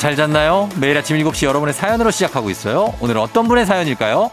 [0.00, 0.70] 잘 잤나요?
[0.80, 2.94] 매일 아침 7시 여러분의 사연으로 시작하고 있어요.
[3.00, 4.30] 오늘은 어떤 분의 사연일까요?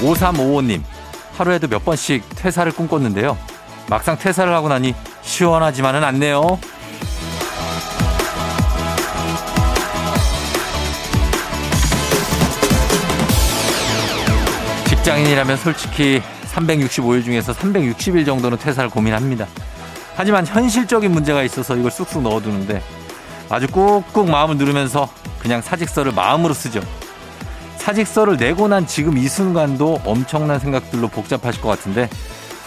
[0.00, 0.82] 5355님,
[1.36, 3.38] 하루에도 몇 번씩 퇴사를 꿈꿨는데요.
[3.88, 6.58] 막상 퇴사를 하고 나니 시원하지만은 않네요.
[15.04, 19.46] 직장인이라면 솔직히 365일 중에서 360일 정도는 퇴사를 고민합니다.
[20.16, 22.82] 하지만 현실적인 문제가 있어서 이걸 쑥쑥 넣어두는데
[23.50, 26.80] 아주 꾹꾹 마음을 누르면서 그냥 사직서를 마음으로 쓰죠.
[27.76, 32.08] 사직서를 내고 난 지금 이 순간도 엄청난 생각들로 복잡하실 것 같은데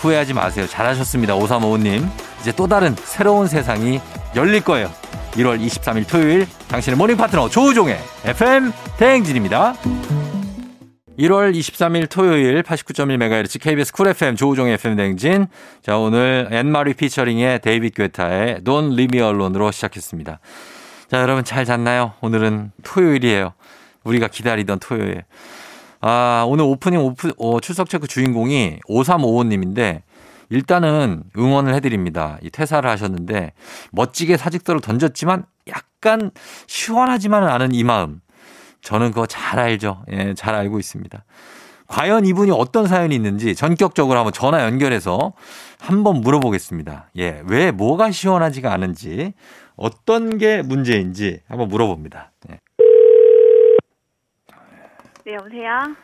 [0.01, 0.67] 후회하지 마세요.
[0.67, 1.33] 잘하셨습니다.
[1.33, 2.07] 5355님.
[2.41, 3.99] 이제 또 다른 새로운 세상이
[4.35, 4.91] 열릴 거예요.
[5.31, 9.73] 1월 23일 토요일 당신의 모닝 파트너 조우종의 FM 대행진입니다.
[11.17, 15.47] 1월 23일 토요일 89.1MHz KBS 쿨 FM 조우종의 FM 대행진.
[15.81, 20.39] 자, 오늘 앤마리 featuring의 데이빗 게타의 Don't Leave Me Alone으로 시작했습니다.
[21.09, 22.13] 자, 여러분 잘 잤나요?
[22.21, 23.53] 오늘은 토요일이에요.
[24.03, 25.23] 우리가 기다리던 토요일.
[26.01, 30.03] 아, 오늘 오프닝 오프, 어, 출석 체크 주인공이 5355님인데
[30.49, 32.37] 일단은 응원을 해드립니다.
[32.43, 33.53] 이 퇴사를 하셨는데
[33.91, 36.29] 멋지게 사직서를 던졌지만 약간
[36.67, 38.21] 시원하지만은 않은 이 마음.
[38.81, 40.03] 저는 그거 잘 알죠.
[40.11, 41.23] 예, 잘 알고 있습니다.
[41.87, 45.33] 과연 이분이 어떤 사연이 있는지 전격적으로 한번 전화 연결해서
[45.79, 47.09] 한번 물어보겠습니다.
[47.17, 49.33] 예, 왜 뭐가 시원하지가 않은지
[49.77, 52.31] 어떤 게 문제인지 한번 물어봅니다.
[52.49, 52.59] 예.
[55.25, 55.95] 네, 여보세요?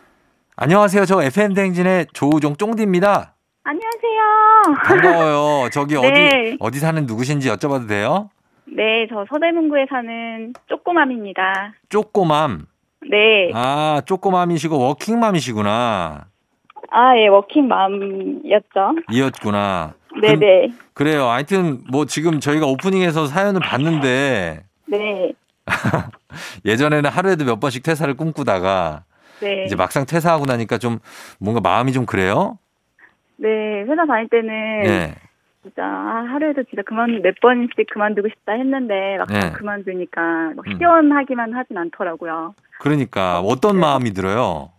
[0.56, 1.06] 안녕하세요.
[1.06, 3.36] 저 FM 대행진의 조우종 쫑디입니다.
[3.64, 4.84] 안녕하세요.
[4.86, 5.70] 반가워요.
[5.72, 6.00] 저기 네.
[6.00, 8.30] 어디 어디 사는 누구신지 여쭤봐도 돼요?
[8.66, 11.74] 네, 저 서대문구에 사는 쪼꼬맘입니다.
[11.90, 12.66] 쪼꼬맘.
[13.10, 13.52] 네.
[13.54, 16.26] 아, 쪼꼬맘이시고 워킹맘이시구나.
[16.92, 18.96] 아, 예, 워킹맘이었죠.
[19.12, 19.94] 이었구나.
[20.22, 20.70] 네네.
[20.94, 21.26] 그래요.
[21.26, 25.34] 하여튼 뭐 지금 저희가 오프닝에서 사연을 봤는데 네.
[26.66, 29.04] 예전에는 하루에도 몇 번씩 퇴사를 꿈꾸다가
[29.42, 29.66] 네.
[29.66, 31.00] 이제 막상 퇴사하고 나니까 좀
[31.40, 32.60] 뭔가 마음이 좀 그래요?
[33.38, 33.50] 네,
[33.82, 35.16] 회사 다닐 때는 네.
[35.64, 39.52] 진짜 아, 하루에도 진짜 그만 몇 번씩 그만두고 싶다 했는데 막상 네.
[39.54, 40.22] 그만두니까
[40.56, 40.78] 막 음.
[40.78, 42.54] 시원하기만 하진 않더라고요.
[42.80, 44.70] 그러니까 어떤 마음이 들어요?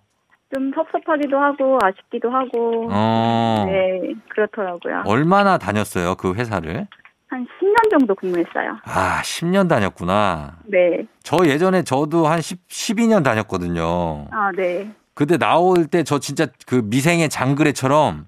[0.55, 3.65] 좀 섭섭하기도 하고 아쉽기도 하고 어.
[3.67, 5.03] 네, 그렇더라고요.
[5.06, 6.87] 얼마나 다녔어요, 그 회사를?
[7.28, 8.77] 한 10년 정도 근무했어요.
[8.84, 10.59] 아, 10년 다녔구나.
[10.67, 11.06] 네.
[11.25, 14.27] 저 예전에 저도 한 10, 12년 다녔거든요.
[14.31, 14.93] 아, 네.
[15.15, 18.27] 그때 나올 때 저 진짜 그 미생의 장그래처럼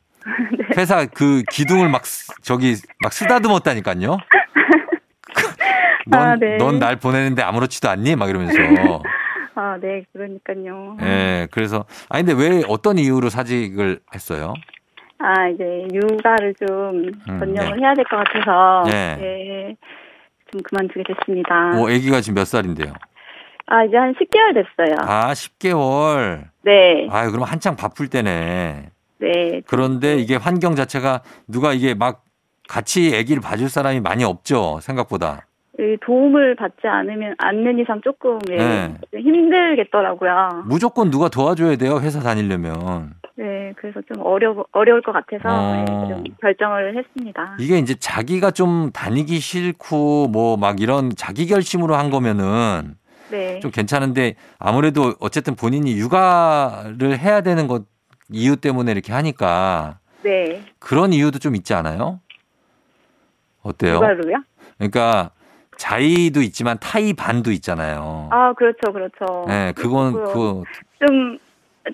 [0.77, 4.19] 회사 그 기둥을 막 쓰- 저기 막 쓰다듬었다니까요.
[6.09, 6.57] 넌, 아, 네.
[6.59, 8.15] 넌날 보내는데 아무렇지도 않니?
[8.17, 8.55] 막 이러면서.
[9.57, 10.97] 아, 네, 그러니까요.
[11.03, 14.55] 예, 그래서, 아니, 근데 왜 어떤 이유로 사직을 했어요?
[15.19, 16.69] 아, 이제 육아를 좀
[17.09, 17.83] 음, 전념을 네.
[17.83, 19.17] 해야 될 것 같아서 네.
[19.17, 19.77] 네,
[20.53, 21.73] 좀 그만두게 됐습니다.
[21.79, 22.93] 오, 아기가 지금 몇 살인데요?
[23.69, 24.95] 아, 이제 한 10개월 됐어요.
[25.01, 26.45] 아, 10개월.
[26.63, 28.91] 네, 아유, 그럼 한창 바쁠 때네.
[29.19, 32.25] 네, 그런데 이게 환경 자체가 누가 이게 막
[32.69, 35.47] 같이 아기를 봐줄 사람이 많이 없죠, 생각보다.
[35.79, 38.95] 이 도움을 받지 않으면 않는 이상 조금 예, 네.
[39.11, 40.65] 좀 힘들겠더라고요.
[40.67, 43.15] 무조건 누가 도와줘야 돼요, 회사 다니려면.
[43.37, 45.81] 네, 그래서 좀 어려 어려울 것 같아서 어.
[45.81, 45.85] 예,
[46.15, 47.57] 좀 결정을 했습니다.
[47.61, 52.95] 이게 이제 자기가 좀 다니기 싫고 뭐 막 이런 자기 결심으로 한 거면은
[53.31, 57.85] 네, 좀 괜찮은데 아무래도 어쨌든 본인이 육아를 해야 되는 것
[58.31, 62.21] 이유 때문에 이렇게 하니까 네, 그런 이유도 좀 있지 않아요?
[63.63, 63.95] 어때요?
[63.97, 64.43] 육아로요?
[64.79, 65.31] 그러니까
[65.77, 68.29] 자의도 있지만 타의 반도 있잖아요.
[68.33, 69.45] 아, 그렇죠, 그렇죠.
[69.47, 70.13] 네, 그건.
[70.15, 70.63] 그
[70.99, 71.39] 좀,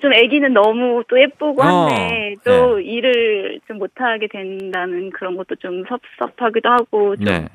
[0.01, 5.85] 좀 아기는 너무 또 예쁘고 어, 한데, 또 일을 좀 못하게 된다는 그런 것도 좀
[5.89, 7.49] 섭섭하기도 하고, 좀, 네.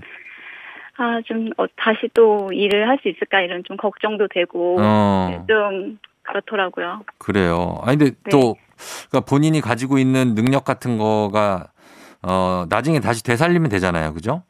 [0.98, 5.28] 아, 좀, 어, 다시 또 일을 할 수 있을까, 이런 좀 걱정도 되고, 어.
[5.30, 5.98] 네, 좀,
[6.28, 7.02] 그렇더라고요.
[7.18, 7.80] 그래요.
[7.84, 8.30] 아니 근데 네.
[8.30, 8.56] 또
[9.10, 11.68] 그러니까 본인이 가지고 있는 능력 같은 거가
[12.22, 14.14] 어 나중에 다시 되살리면 되잖아요.
[14.14, 14.44] 그죠?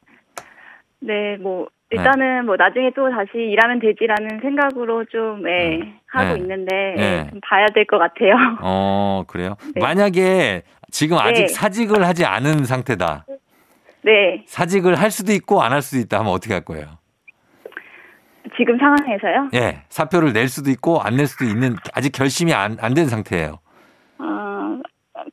[1.00, 6.40] 네, 뭐, 일단은 뭐, 나중에 또 다시 일하면 되지라는 생각으로 좀, 예, 하고 네.
[6.40, 7.04] 있는데, 네.
[7.26, 8.34] 예, 좀 봐야 될 것 같아요.
[8.62, 9.56] 어, 그래요.
[9.76, 9.80] 네.
[9.80, 11.48] 만약에 지금 아직 네.
[11.48, 13.26] 사직을 하지 않은 상태다.
[14.02, 16.97] 네, 사직을 할 수도 있고 안 할 수도 있다 하면 어떻게 할 거예요?
[18.57, 19.50] 지금 상황에서요.
[19.54, 19.81] 예.
[19.89, 23.59] 사표를 낼 수도 있고 안 낼 수도 있는 아직 결심이 안 안 된 상태예요.
[24.19, 24.77] 아,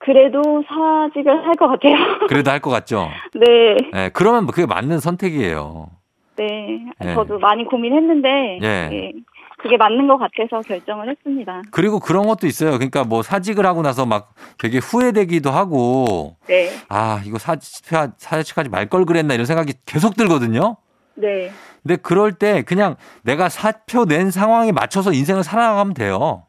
[0.00, 1.94] 그래도 사직을 할 것 같아요.
[2.28, 3.08] 그래도 할 것 같죠?
[3.34, 3.76] 네.
[3.94, 4.10] 예.
[4.12, 5.88] 그러면 그게 맞는 선택이에요.
[6.36, 7.14] 네, 네.
[7.14, 8.88] 저도 많이 고민했는데, 예.
[8.92, 9.12] 예,
[9.58, 11.62] 그게 맞는 것 같아서 결정을 했습니다.
[11.70, 12.72] 그리고 그런 것도 있어요.
[12.72, 18.68] 그러니까 뭐 사직을 하고 나서 막 되게 후회되기도 하고 네, 아 이거 사, 사, 사직까지
[18.68, 20.76] 말 걸 그랬나 이런 생각이 계속 들거든요.
[21.16, 21.50] 네,
[21.82, 26.46] 근데 그럴 때 그냥 내가 사표 낸 상황에 맞춰서 인생을 살아가면 돼요.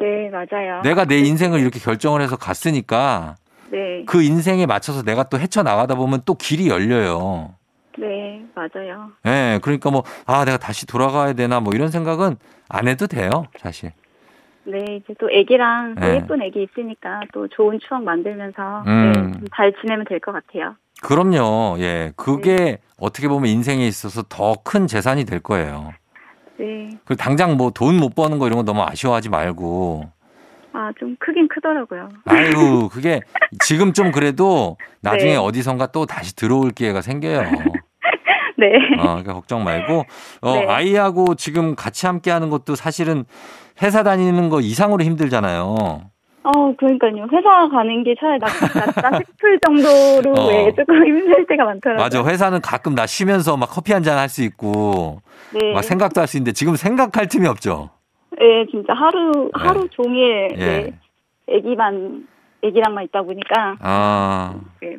[0.00, 0.82] 네, 맞아요.
[0.82, 3.36] 내가 내 인생을 이렇게 결정을 해서 갔으니까
[3.70, 7.54] 네, 그 인생에 맞춰서 내가 또 헤쳐나가다 보면 또 길이 열려요.
[7.98, 9.10] 네, 맞아요.
[9.26, 12.36] 예, 네, 그러니까 뭐, 아, 내가 다시 돌아가야 되나 뭐 이런 생각은
[12.68, 13.92] 안 해도 돼요, 사실.
[14.64, 16.16] 네, 이제 또 애기랑 또 네.
[16.16, 19.12] 예쁜 애기 있으니까 또 좋은 추억 만들면서 음.
[19.32, 20.76] 네, 좀잘 지내면 될 것 같아요.
[21.02, 22.12] 그럼요, 예.
[22.16, 25.92] 그게 어떻게 보면 인생에 있어서 더 큰 재산이 될 거예요.
[26.58, 30.10] 네, 그리고 당장 뭐 돈 못 버는 거 이런 거 너무 아쉬워하지 말고.
[30.72, 32.08] 아, 좀 크긴 크더라고요.
[32.26, 33.20] 아유, 그게
[33.60, 35.36] 지금 좀 그래도 나중에 네.
[35.36, 37.42] 어디선가 또 다시 들어올 기회가 생겨요.
[38.58, 38.66] 네,
[38.98, 40.04] 어, 그러니까 걱정 말고
[40.42, 40.66] 어, 네.
[40.66, 43.24] 아이하고 지금 같이 함께 하는 것도 사실은
[43.80, 46.00] 회사 다니는 거 이상으로 힘들잖아요.
[46.44, 47.26] 어, 그러니까요.
[47.32, 50.50] 회사 가는 게 차라리 낫, 낫다 싶을 정도로 어.
[50.52, 52.02] 예, 조금 힘들 때가 많더라고요.
[52.02, 52.24] 맞아.
[52.24, 55.20] 회사는 가끔 나 쉬면서 막 커피 한 잔 할 수 있고
[55.52, 57.90] 네, 막 생각도 할 수 있는데 지금 생각할 틈이 없죠.
[58.38, 60.56] 네, 진짜 하루 하루 종일 예.
[60.56, 60.92] 네,
[61.48, 62.26] 애기만
[62.62, 64.96] 애기랑만 있다 보니까 아, 네,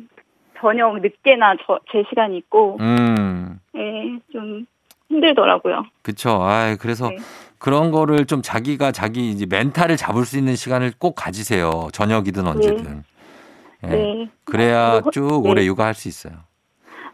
[0.60, 4.66] 저녁 늦게나 저, 제 시간이 있고 음, 예, 좀
[5.08, 5.84] 힘들더라고요.
[6.02, 6.38] 그쵸.
[6.42, 7.16] 아, 그래서 네.
[7.60, 11.88] 그런 거를 좀 자기가 자기 이제 멘탈을 잡을 수 있는 시간을 꼭 가지세요.
[11.92, 13.04] 저녁이든 언제든.
[13.84, 13.86] 예.
[13.86, 15.50] 네, 그래야 뭐, 쭉 네.
[15.50, 16.32] 오래 육아할 수 있어요.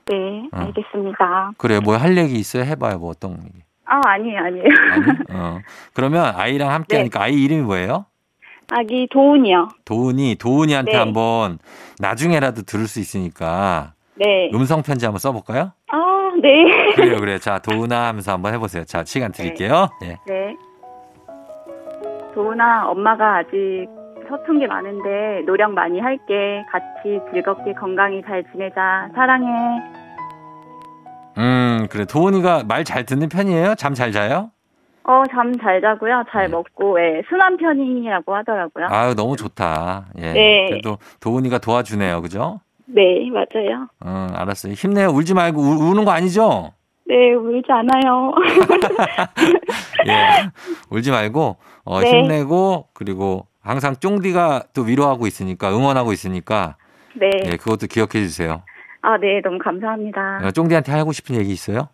[0.08, 0.14] 네,
[0.52, 0.58] 어.
[0.58, 1.50] 알겠습니다.
[1.58, 2.62] 그래, 뭐 할 얘기 있어요?
[2.64, 2.98] 해봐요.
[2.98, 3.58] 뭐 어떤 얘기.
[3.86, 4.64] 아, 아니에요, 아니에요.
[4.92, 5.04] 아니?
[5.34, 5.58] 어.
[5.94, 6.98] 그러면 아이랑 함께 네.
[6.98, 8.06] 하니까 아이 이름이 뭐예요?
[8.70, 9.68] 아기 도훈이요.
[9.84, 10.96] 도훈이, 도훈이한테 네.
[10.96, 11.58] 한번
[11.98, 14.50] 나중에라도 들을 수 있으니까 네.
[14.54, 15.72] 음성 편지 한번 써볼까요?
[15.92, 15.96] 아,
[16.42, 16.92] 네.
[16.94, 17.38] 그래요, 그래요.
[17.38, 18.84] 자, 도훈아 하면서 한번 해보세요.
[18.84, 19.88] 자, 시간 드릴게요.
[20.04, 20.18] 예.
[20.26, 20.56] 네.
[22.34, 23.86] 도훈아, 엄마가 아직
[24.28, 26.64] 서툰 게 많은데 노력 많이 할게.
[26.70, 29.08] 같이 즐겁게 건강히 잘 지내자.
[29.14, 29.48] 사랑해.
[31.38, 32.04] 음, 그래.
[32.04, 33.74] 도훈이가 말 잘 듣는 편이에요?
[33.76, 34.50] 잠 잘 자요?
[35.04, 36.24] 어, 잠 잘 자고요.
[36.30, 36.48] 잘 네.
[36.48, 38.86] 먹고, 예, 순한 편이라고 하더라고요.
[38.90, 40.06] 아유, 너무 좋다.
[40.18, 40.32] 예.
[40.32, 40.66] 네.
[40.68, 42.20] 그래도 도훈이가 도와주네요.
[42.22, 42.60] 그죠?
[42.86, 43.88] 네, 맞아요.
[44.04, 44.72] 응, 알았어요.
[44.72, 45.08] 힘내요.
[45.08, 46.72] 울지 말고 우, 우는 거 아니죠?
[47.08, 48.32] 네, 울지 않아요.
[50.08, 50.50] 예.
[50.90, 52.10] 울지 말고 어, 네.
[52.10, 56.76] 힘내고 그리고 항상 쫑디가 또 위로하고 있으니까 응원하고 있으니까
[57.14, 57.30] 네.
[57.44, 58.62] 예, 그것도 기억해 주세요.
[59.02, 60.40] 아, 네, 너무 감사합니다.
[60.42, 61.88] 어, 쫑디한테 하고 싶은 얘기 있어요?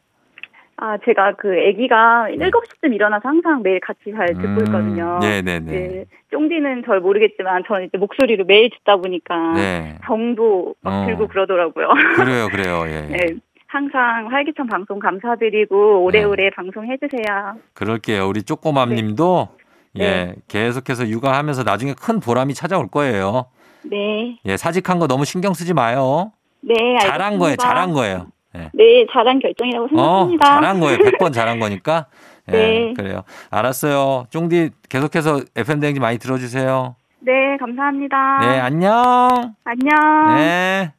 [0.82, 5.20] 아, 제가 그 아기가 7시쯤 일어나서 항상 매일 같이 잘 듣고 음, 있거든요.
[5.20, 5.60] 네네네.
[5.60, 9.96] 네, 쫑디는 잘 모르겠지만 저는 이제 목소리를 매일 듣다 보니까 네.
[10.04, 11.06] 정도 막 어.
[11.06, 11.86] 들고 그러더라고요.
[12.18, 12.82] 그래요, 그래요.
[12.88, 13.02] 예.
[13.02, 13.26] 네,
[13.68, 17.54] 항상 활기찬 방송 감사드리고 오래오래 방송해 주세요.
[17.74, 18.26] 그럴게요.
[18.26, 19.50] 우리 쪼꼬맘 님도
[19.94, 20.04] 네.
[20.04, 23.46] 예, 계속해서 육아하면서 나중에 큰 보람이 찾아올 거예요.
[23.84, 26.32] 네, 예, 사직한 거 너무 신경 쓰지 마요.
[26.60, 27.06] 네, 알겠습니다.
[27.06, 28.26] 잘한 거예요, 잘한 거예요.
[28.56, 28.70] 예.
[28.74, 30.46] 네, 잘한 결정이라고 어, 생각합니다.
[30.46, 30.98] 잘한 거예요.
[30.98, 32.06] 100번 잘한 거니까.
[32.48, 32.94] 예, 네.
[32.94, 33.22] 그래요.
[33.50, 34.26] 알았어요.
[34.30, 36.96] 쫑디 계속해서 FM대행지 많이 들어주세요.
[37.20, 38.38] 네, 감사합니다.
[38.40, 39.54] 네, 안녕.
[39.64, 40.36] 안녕.
[40.36, 40.92] 네.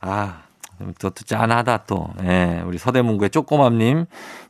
[0.00, 0.42] 아,
[1.00, 2.08] 또, 또 짠하다 또.
[2.24, 4.06] 예, 우리 서대문구의 쪼꼬맘님.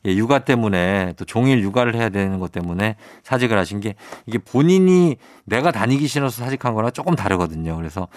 [0.07, 3.95] 예, 육아 때문에 또 종일 육아를 해야 되는 것 때문에 사직을 하신 게
[4.26, 7.76] 이게 본인이 내가 다니기 싫어서 사직한 거랑 조금 다르거든요.
[7.76, 8.09] 그래서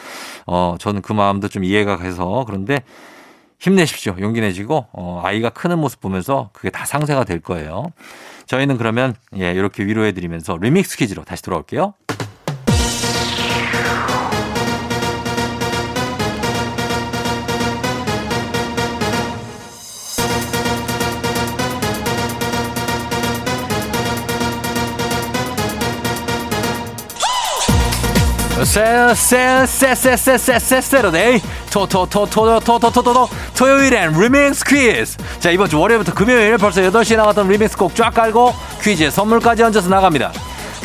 [0.45, 2.81] 어, 저는 그 마음도 좀 이해가 가서 그런데
[3.65, 4.15] 힘내십시오.
[4.19, 7.87] 용기 내시고 어, 아이가 크는 모습 보면서 그게 다 상세가 될 거예요.
[8.45, 11.95] 저희는 그러면 예, 이렇게 위로해 드리면서 리믹스 퀴즈로 다시 돌아올게요.
[28.63, 31.41] 세, 세, 세, 세, 세, 세, 세, Saturday.
[31.75, 35.17] 토토토 토 토 토 토 토 토 토요일엔 리믹스 퀴즈.
[35.39, 39.89] 자 이번 주 월요일부터 금요일 벌써 8시에 나왔던 리믹스 곡 쫙 깔고 퀴즈에 선물까지 얹어서
[39.89, 40.31] 나갑니다.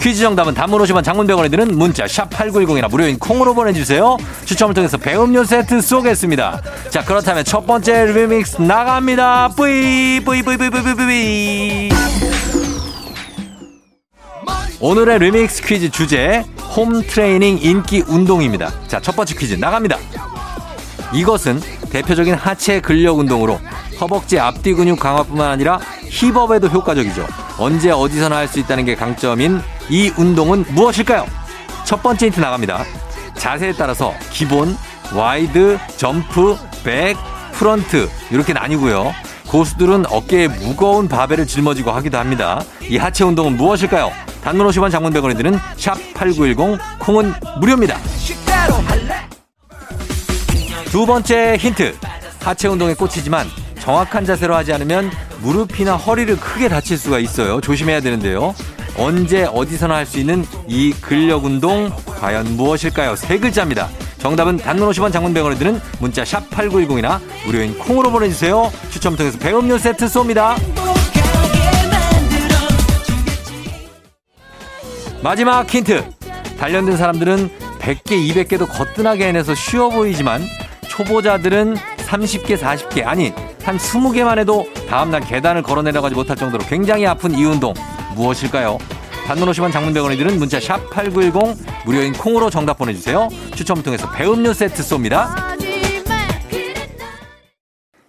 [0.00, 4.16] 퀴즈 정답은 단문 50원 장문 백 원이 드는 문자 샵 8910이나 무료인 콩으로 보내주세요.
[4.44, 6.60] 추첨을 통해서 배음료 세트 쏘겠습니다.
[6.90, 9.50] 자 그렇다면 첫 번째 리믹스 나갑니다.
[9.54, 11.90] 뿌이 뿌이 뿌이 뿌이 뿌이 뿌이 뿌이.
[14.80, 16.42] 오늘의 리믹스 퀴즈 주제
[16.74, 18.72] 홈 트레이닝 인기 운동입니다.
[18.88, 19.98] 자, 첫 번째 퀴즈 나갑니다.
[21.12, 23.58] 이것은 대표적인 하체 근력 운동으로
[24.00, 27.26] 허벅지 앞뒤 근육 강화뿐만 아니라 힙업에도 효과적이죠.
[27.58, 31.26] 언제 어디서나 할 수 있다는 게 강점인 이 운동은 무엇일까요?
[31.84, 32.84] 첫 번째 힌트 나갑니다.
[33.34, 34.76] 자세에 따라서 기본,
[35.14, 37.16] 와이드, 점프, 백,
[37.52, 39.12] 프런트 이렇게 나뉘고요.
[39.48, 42.60] 고수들은 어깨에 무거운 바벨을 짊어지고 하기도 합니다.
[42.88, 44.12] 이 하체 운동은 무엇일까요?
[44.42, 47.98] 단문 50원 장문 100원이 드는 샵8910 콩은 무료입니다.
[50.90, 51.96] 두 번째 힌트.
[52.40, 53.46] 하체 운동에 꽂히지만
[53.78, 57.60] 정확한 자세로 하지 않으면 무릎이나 허리를 크게 다칠 수가 있어요.
[57.60, 58.54] 조심해야 되는데요.
[58.96, 63.14] 언제 어디서나 할 수 있는 이 근력 운동 과연 무엇일까요?
[63.16, 63.88] 세 글자입니다.
[64.18, 68.70] 정답은 단문 50원 장문 100원에 드는 문자 샵 8910이나 무료인 콩으로 보내주세요.
[68.90, 70.56] 추첨 통해서 배음료 세트 쏩니다.
[75.22, 76.04] 마지막 힌트.
[76.58, 78.10] 단련된 사람들은 100개,
[78.48, 80.42] 200개도 거뜬하게 해내서 쉬워 보이지만
[81.00, 87.34] 초보자들은 30개, 40개, 아니, 한 20개만 해도 다음날 계단을 걸어 내려가지 못할 정도로 굉장히 아픈
[87.34, 87.72] 이 운동
[88.14, 88.76] 무엇일까요?
[89.26, 93.28] 단문 50원 장문 100원이 드는 문자 샵 8910 무료인 콩으로 정답 보내주세요.
[93.54, 95.30] 추첨 통해서 배음료 세트 쏩니다.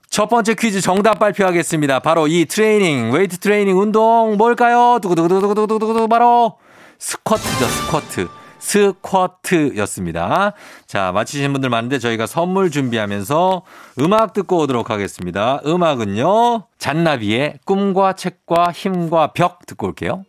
[0.10, 2.00] 첫 번째 퀴즈 정답 발표하겠습니다.
[2.00, 5.00] 바로 이 트레이닝, 웨이트 트레이닝 운동 뭘까요?
[5.01, 6.57] 두구두구두구두구두구 바로
[7.00, 8.40] 스쿼트죠, 스쿼트.
[8.62, 10.53] 스쿼트였습니다.
[10.86, 13.63] 자, 맞히신 분들 많은데 저희가 선물 준비하면서
[14.00, 15.60] 음악 듣고 오도록 하겠습니다.
[15.65, 20.24] 음악은요, 잔나비의 꿈과 책과 힘과 벽 듣고 올게요.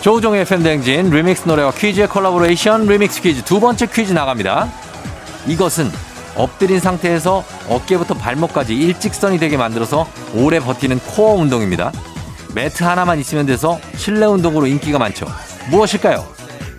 [0.00, 4.68] 조우종의 FM댕진 리믹스 노래와 퀴즈의 콜라보레이션 리믹스 퀴즈 두 번째 퀴즈 나갑니다.
[5.46, 5.90] 이것은
[6.36, 11.92] 엎드린 상태에서 어깨부터 발목까지 일직선이 되게 만들어서 오래 버티는 코어 운동입니다.
[12.54, 15.26] 매트 하나만 있으면 돼서 실내 운동으로 인기가 많죠.
[15.70, 16.26] 무엇일까요?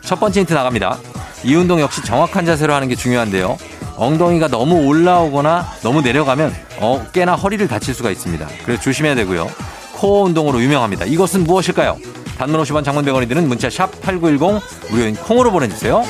[0.01, 0.97] 첫 번째 힌트 나갑니다.
[1.43, 3.57] 이 운동 역시 정확한 자세로 하는 게 중요한데요.
[3.97, 8.47] 엉덩이가 너무 올라오거나 너무 내려가면 어깨나 허리를 다칠 수가 있습니다.
[8.65, 9.47] 그래서 조심해야 되고요.
[9.93, 11.05] 코어 운동으로 유명합니다.
[11.05, 11.97] 이것은 무엇일까요?
[12.41, 16.03] 단문 50원 장문 100원이 드는 문자 샵 8910 무료인 콩으로 보내주세요.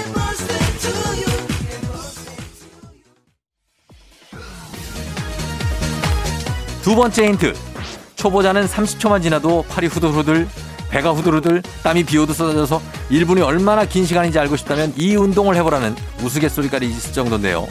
[6.83, 7.53] 두 번째 힌트.
[8.15, 10.47] 초보자는 30초만 지나도 팔이 후들후들,
[10.89, 15.97] 배가 후들후들, 땀이 비 오듯 쏟아져서 1분이 얼마나 긴 시간인지 알고 싶다면 이 운동을 해보라는
[16.23, 17.67] 우스갯소리까지 있을 정도인데요.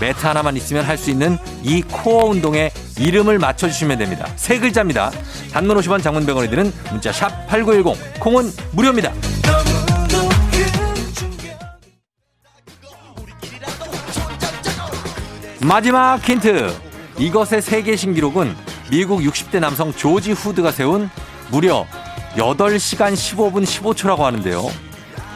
[0.00, 4.28] 매트 하나만 있으면 할 수 있는 이 코어 운동의 이름을 맞춰주시면 됩니다.
[4.36, 5.10] 세 글자입니다.
[5.52, 9.12] 단문 50원 장문 100원이 드는 문자 샵 8910 콩은 무료입니다.
[15.60, 16.72] 마지막 힌트.
[17.18, 18.54] 이것의 세계 신기록은
[18.90, 21.08] 미국 60대 남성 조지 후드가 세운
[21.50, 21.86] 무려
[22.36, 24.68] 8시간 15분 15초라고 하는데요.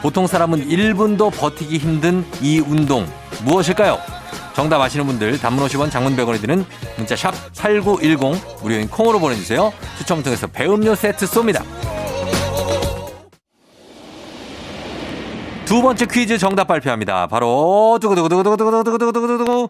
[0.01, 3.07] 보통 사람은 1분도 버티기 힘든 이 운동
[3.43, 3.97] 무엇일까요?
[4.57, 9.71] 정답 아시는 분들 단문 50원 장문 100원이 드는 문자 샵 8910 무료인 콩으로 보내주세요.
[9.99, 11.63] 추첨 통해서 배음료 세트 쏩니다.
[15.65, 17.27] 두 번째 퀴즈 정답 발표합니다.
[17.27, 19.69] 바로 두구두구두구두구두구두구두구두구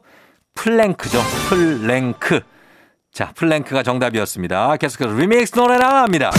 [0.53, 1.21] 플랭크죠.
[1.49, 2.39] 플랭크.
[3.11, 4.77] 자, 플랭크가 정답이었습니다.
[4.77, 6.31] 계속해서 리믹스 노래 나갑니다.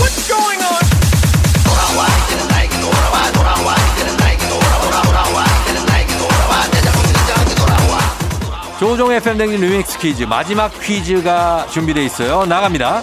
[8.78, 12.47] 조종 FM 댕진 리믹스 퀴즈 마지막 퀴즈가 준비되어 있어요.
[12.47, 13.02] 나갑니다.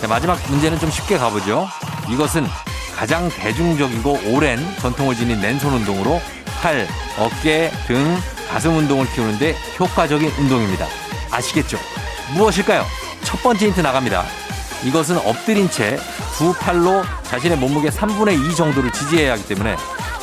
[0.00, 1.68] 자, 마지막 문제는 좀 쉽게 가보죠.
[2.10, 2.44] 이것은
[2.96, 6.20] 가장 대중적이고 오랜 전통을 지닌 맨손 운동으로
[6.60, 6.88] 팔,
[7.18, 8.18] 어깨, 등,
[8.50, 10.86] 가슴 운동을 키우는데 효과적인 운동입니다.
[11.30, 11.78] 아시겠죠?
[12.34, 12.84] 무엇일까요?
[13.22, 14.24] 첫 번째 힌트 나갑니다.
[14.84, 15.98] 이것은 엎드린 채
[16.36, 19.76] 두 팔로 자신의 몸무게 3분의 2 정도를 지지해야 하기 때문에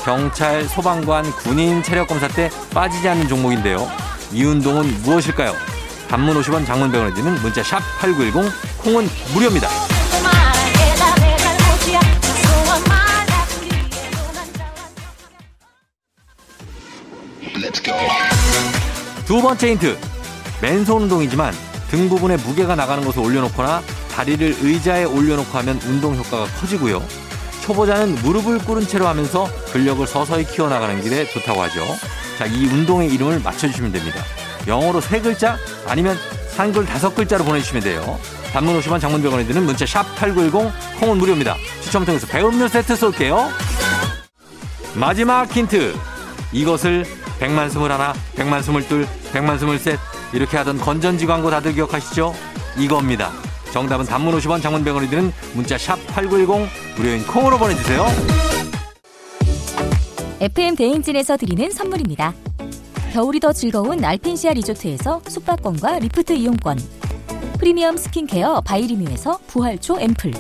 [0.06, 3.86] 경찰, 소방관, 군인 체력 검사 때 빠지지 않는 종목인데요.
[4.36, 5.54] 이 운동은 무엇일까요?
[6.10, 8.52] 단문 50원 장문 100원에 드는 문자 샵 8910
[8.84, 9.70] 콩은 무료입니다.
[19.26, 19.98] 두 번째 힌트.
[20.62, 21.54] 맨손 운동이지만
[21.90, 27.02] 등 부분에 무게가 나가는 것을 올려놓거나 다리를 의자에 올려놓고 하면 운동 효과가 커지고요.
[27.62, 31.86] 초보자는 무릎을 꿇은 채로 하면서 근력을 서서히 키워나가는 길에 좋다고 하죠.
[32.38, 34.24] 자, 이 운동의 이름을 맞춰주시면 됩니다.
[34.68, 36.18] 영어로 세 글자 아니면
[36.58, 38.20] 한글 다섯 글자로 보내주시면 돼요.
[38.52, 41.56] 단문 50원 장문 100원에 드는 문자 샵 8910 콩은 무료입니다.
[41.82, 43.50] 추첨 통해서 배음료 세트 쏠게요.
[44.96, 45.94] 마지막 힌트.
[46.54, 47.06] 이것을
[47.40, 50.00] 백만 스물 하나, 백만 스물 둘, 백만 스물 셋
[50.32, 52.34] 이렇게 하던 건전지 광고 다들 기억하시죠?
[52.78, 53.32] 이겁니다.
[53.74, 58.55] 정답은 단문 50원 장문 100원이 드는 문자 샵 8910 무료인 콩으로 보내주세요.
[60.46, 62.36] FM 대행진에서 드리는 선물입니다.
[63.14, 66.78] 겨울이 더 즐거운 알펜시아 리조트에서 숙박권과 리프트 이용권
[67.58, 70.34] 프리미엄 스킨케어 바이리뮤에서 부활초 앰플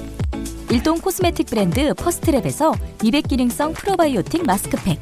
[0.69, 4.99] 일동 코스메틱 브랜드 퍼스트랩에서 미백 기능성 프로바이오틱 마스크팩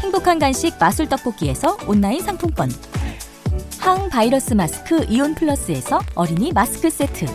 [0.00, 2.70] 행복한 간식 마술 떡볶이에서 온라인 상품권
[3.80, 7.26] 항바이러스 마스크 이온 플러스에서 어린이 마스크 세트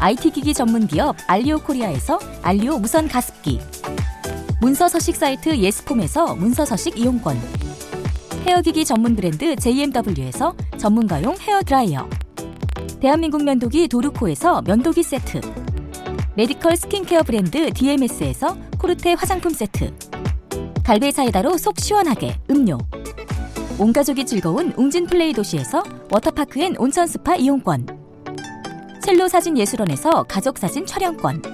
[0.00, 3.60] IT 기기 전문 기업 알리오 코리아에서 알리오 무선 가습기
[4.64, 7.38] 문서 서식 사이트 예스폼에서 문서 서식 이용권.
[8.46, 12.08] 헤어기기 전문 브랜드 JMW에서 전문가용 헤어 드라이어.
[12.98, 15.42] 대한민국 면도기 도르코에서 면도기 세트.
[16.34, 19.94] 메디컬 스킨케어 브랜드 DMS에서 코르테 화장품 세트.
[20.82, 22.78] 갈배 사이다로 속 시원하게 음료.
[23.78, 27.86] 온 가족이 즐거운 웅진 플레이 도시에서 워터파크 and 온천 스파 이용권.
[29.02, 31.53] 첼로 사진 예술원에서 가족 사진 촬영권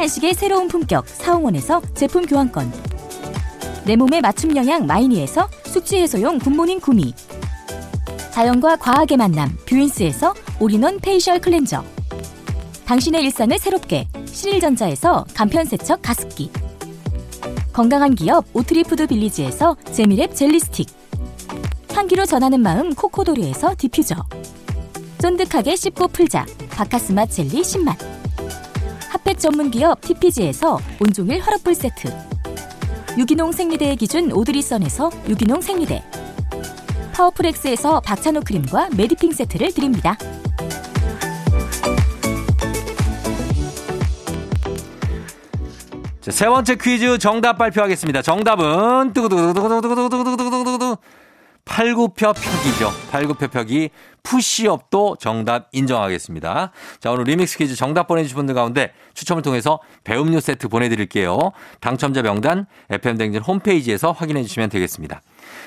[0.00, 2.72] 한식의 새로운 품격 사홍원에서 제품 교환권.
[3.84, 7.12] 내 몸에 맞춤 영양 마이니에서 숙취 해소용 굿모닝 구미.
[8.30, 11.84] 자연과 과학의 만남 뷰인스에서 올인원 페이셜 클렌저.
[12.86, 16.50] 당신의 일상을 새롭게 신일전자에서 간편세척 가습기.
[17.74, 20.88] 건강한 기업 오트리푸드 빌리지에서 재미랩 젤리스틱.
[21.92, 24.16] 향기로 전하는 마음 코코도리에서 디퓨저.
[25.18, 26.46] 쫀득하게 씹고 풀자.
[26.70, 27.94] 박카스맛 젤리 10만.
[27.98, 28.29] 핫팩
[29.40, 32.08] 전문 기업 TPG에서 온종일 화롯불 세트
[33.18, 36.04] 유기농 생리대의 기준 오드리선에서 유기농 생리대
[37.14, 40.16] 파워풀엑스에서 박찬호 크림과 메디핑 세트를 드립니다.
[46.20, 48.20] 자, 세 번째 퀴즈 정답 발표하겠습니다.
[48.20, 50.69] 정답은 두구두구두구두구두구두구두구두구
[51.80, 52.90] 팔굽혀 펴기죠.
[53.10, 53.88] 팔굽혀 펴기
[54.22, 56.72] 푸시업도 정답 인정하겠습니다.
[57.00, 61.38] 자, 오늘 리믹스 퀴즈 정답 보내주신 분들 가운데 추첨을 통해서 배음료 세트 보내드릴게요.
[61.80, 65.22] 당첨자 명단 FM댕진 홈페이지에서 확인해 주시면 되겠습니다.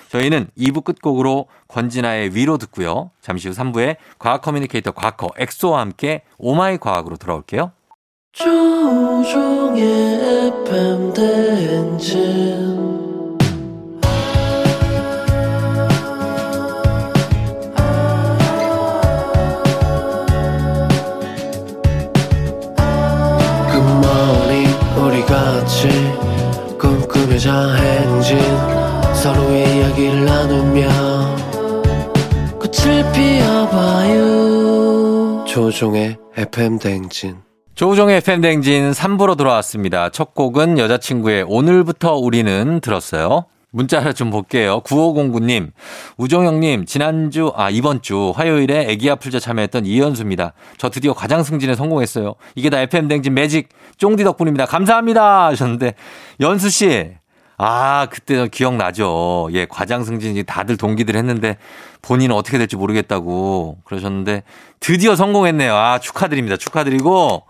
[0.10, 3.10] 저희는 2부 끝곡으로 권진아의 위로 듣고요.
[3.20, 7.72] 잠시 후 3부에 과학 커뮤니케이터 과커 엑소와 함께 오마이 과학으로 돌아올게요.
[8.34, 9.82] 조종의
[10.62, 12.73] FM 대행진
[29.94, 30.88] 이야기를 나누며
[32.60, 34.26] 꽃을 피워봐요
[35.46, 37.38] 조종의 FM 대행진
[37.76, 40.10] 조우종의 FM댕진 3부로 돌아왔습니다.
[40.10, 43.48] 첫 곡은 여자친구의 오늘부터 우리는 들었어요.
[43.72, 44.82] 문자를 좀 볼게요.
[44.82, 45.72] 9509님,
[46.18, 50.54] 우종영님, 지난주, 아, 이번 주 화요일에 애기야 풀자 참여했던 이현수입니다.
[50.78, 52.36] 저 드디어 과장 승진에 성공했어요.
[52.54, 54.68] 이게 다 FM댕진 매직 쫑디 덕분입니다.
[54.68, 55.48] 감사합니다.
[55.48, 55.96] 하셨는데,
[56.40, 57.16] 연수씨,
[57.66, 59.48] 아, 그때 기억나죠.
[59.54, 61.56] 예, 과장 승진 다들 동기들 했는데
[62.02, 64.44] 본인은 어떻게 될지 모르겠다고 그러셨는데
[64.82, 65.74] 드디어 성공했네요.
[65.74, 66.58] 아, 축하드립니다.
[66.58, 67.44] 축하드리고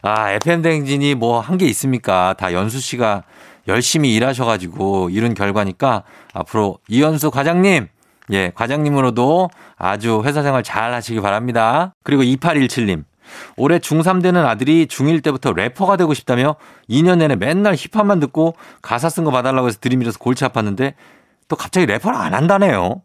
[0.00, 2.34] 아, FM댕진이 뭐 한 게 있습니까?
[2.38, 3.24] 다 연수 씨가
[3.68, 7.88] 열심히 일하셔가지고 이룬 결과니까 앞으로 이현수 과장님,
[8.32, 11.92] 예, 과장님으로도 아주 회사 생활 잘 하시기 바랍니다.
[12.04, 13.04] 그리고 2817님.
[13.56, 16.56] 올해 중3 되는 아들이 중1 때부터 래퍼가 되고 싶다며
[16.88, 20.94] 2년 내내 맨날 힙합만 듣고 가사 쓴 거 봐달라고 해서 들이밀어서 골치 아팠는데
[21.48, 23.02] 또 갑자기 래퍼를 안 한다네요.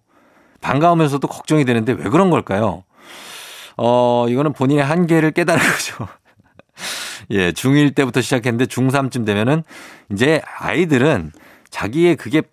[0.61, 2.83] 반가우면서도 걱정이 되는데 왜 그런 걸까요?
[3.77, 6.07] 어, 이거는 본인의 한계를 깨달은 거죠.
[7.31, 9.63] 예, 중1 때부터 시작했는데 중3쯤 되면은
[10.11, 11.31] 이제 아이들은
[11.71, 12.43] 자기의 그게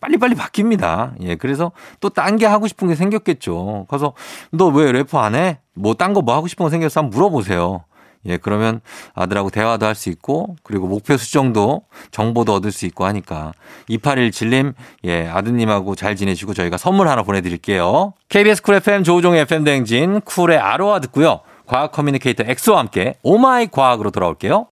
[0.00, 1.14] 빨리빨리 바뀝니다.
[1.22, 3.86] 예, 그래서 또 딴 게 하고 싶은 게 생겼겠죠.
[3.88, 4.12] 그래서
[4.50, 5.60] 너 왜 래퍼 안 해?
[5.74, 7.00] 뭐 딴 거 뭐 하고 싶은 거 생겼어?
[7.00, 7.84] 한번 물어보세요.
[8.26, 8.80] 예, 그러면
[9.14, 13.52] 아들하고 대화도 할 수 있고, 그리고 목표 수정도 정보도 얻을 수 있고 하니까.
[13.90, 14.72] 2817님,
[15.04, 18.14] 예, 아드님하고 잘 지내시고 저희가 선물 하나 보내드릴게요.
[18.30, 21.40] KBS 쿨 FM 조우종의 FM 대행진 쿨의 아로하 듣고요.
[21.66, 24.68] 과학 커뮤니케이터 엑소와 함께 오마이 과학으로 돌아올게요.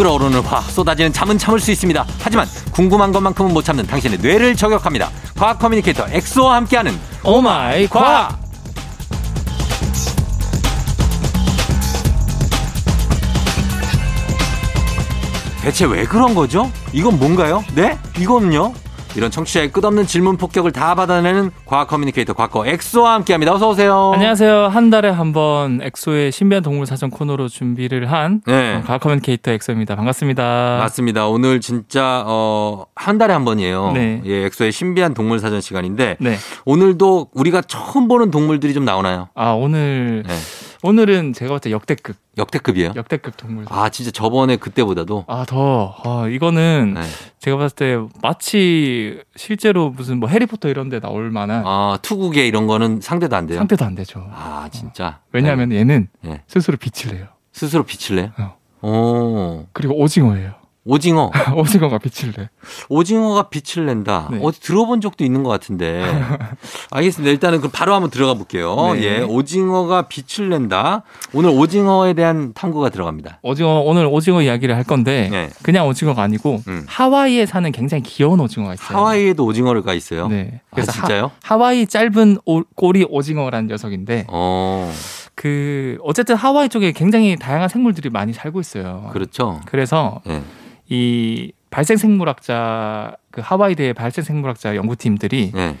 [0.00, 2.06] 끓어오르는 화 쏟아지는 잠은 참을 수 있습니다.
[2.22, 5.10] 하지만 궁금한 것만큼은 못 참는 당신의 뇌를 저격합니다.
[5.36, 8.28] 과학 커뮤니케이터 엑소와 함께하는 오마이 과학.
[8.30, 8.40] 과학.
[15.60, 16.72] 대체 왜 그런 거죠?
[16.94, 17.62] 이건 뭔가요?
[17.74, 17.98] 네?
[18.18, 18.72] 이건요?
[19.16, 23.52] 이런 청취자의 끝없는 질문 폭격을 다 받아내는 과학 커뮤니케이터 과커 엑소와 함께합니다.
[23.52, 24.12] 어서 오세요.
[24.14, 24.68] 안녕하세요.
[24.68, 28.82] 한 달에 한 번 엑소의 신비한 동물 사전 코너로 준비를 한 네.
[28.84, 29.94] 과학 커뮤니케이터 엑소입니다.
[29.94, 30.78] 반갑습니다.
[30.80, 31.28] 맞습니다.
[31.28, 33.92] 오늘 진짜 어, 한 달에 한 번이에요.
[33.92, 34.20] 네.
[34.26, 36.36] 예, 엑소의 신비한 동물 사전 시간인데 네.
[36.64, 39.28] 오늘도 우리가 처음 보는 동물들이 좀 나오나요?
[39.36, 40.34] 아 오늘 네.
[40.82, 42.92] 오늘은 제가 봤을 때 역대급 역대급이에요.
[42.96, 43.66] 역대급 동물.
[43.68, 45.94] 아, 진짜 저번에 그때보다도 아 더.
[46.04, 47.02] 아 이거는 네.
[47.38, 52.66] 제가 봤을 때 마치 실제로 무슨 뭐 해리포터 이런 데 나올 만한 아, 투구게 이런
[52.66, 53.58] 거는 상대도 안 돼요.
[53.58, 54.26] 상대도 안 되죠.
[54.32, 55.20] 아, 진짜.
[55.32, 56.42] 왜냐하면 얘는 네.
[56.46, 57.26] 스스로 빛을 내요.
[57.52, 58.32] 스스로 빛을 내요.
[58.38, 58.56] 어.
[58.88, 59.66] 오.
[59.72, 60.54] 그리고 오징어예요.
[60.84, 61.30] 오징어.
[61.56, 62.48] 오징어가 빛을 내.
[62.88, 64.28] 오징어가 빛을 낸다.
[64.32, 64.40] 네.
[64.42, 66.02] 어디 들어본 적도 있는 것 같은데.
[66.90, 67.30] 알겠습니다.
[67.30, 68.94] 일단은 그럼 바로 한번 들어가 볼게요.
[68.94, 69.02] 네.
[69.02, 69.20] 예.
[69.20, 71.02] 오징어가 빛을 낸다.
[71.34, 73.40] 오늘 오징어에 대한 탐구가 들어갑니다.
[73.42, 75.50] 오징어 오늘 오징어 이야기를 할 건데 네.
[75.62, 76.84] 그냥 오징어가 아니고 음.
[76.88, 78.98] 하와이에 사는 굉장히 귀여운 오징어가 있어요.
[78.98, 80.28] 하와이에도 오징어가 있어요.
[80.28, 80.60] 네.
[80.70, 81.30] 아, 진짜요?
[81.42, 84.90] 하, 와이 짧은 오- 꼬리 오징어라는 녀석인데 어,
[85.34, 89.10] 그 어쨌든 하와이 쪽에 굉장히 다양한 생물들이 많이 살고 있어요.
[89.12, 89.60] 그렇죠.
[89.66, 90.40] 그래서 예.
[90.90, 95.76] 이 발생 생물학자 그 하와이대 발생 생물학자 연구팀들이 예.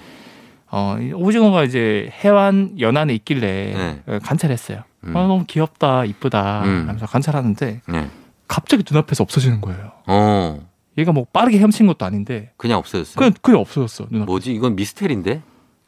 [0.70, 4.02] 어, 이 오징어가 이제 해완 연안에 있길래 네.
[4.06, 4.84] 어, 관찰했어요.
[5.04, 5.16] 음.
[5.16, 6.84] 아, 너무 귀엽다, 이쁘다 음.
[6.86, 8.10] 하면서 관찰하는데 예.
[8.46, 9.92] 갑자기 눈앞에서 없어지는 거예요.
[10.06, 10.64] 어,
[10.96, 13.16] 얘가 뭐 빠르게 헤엄친 것도 아닌데 그냥 없어졌어요.
[13.16, 14.26] 그냥 그냥 없어졌어 눈앞.
[14.26, 14.52] 뭐지?
[14.52, 15.42] 이건 미스테리인데?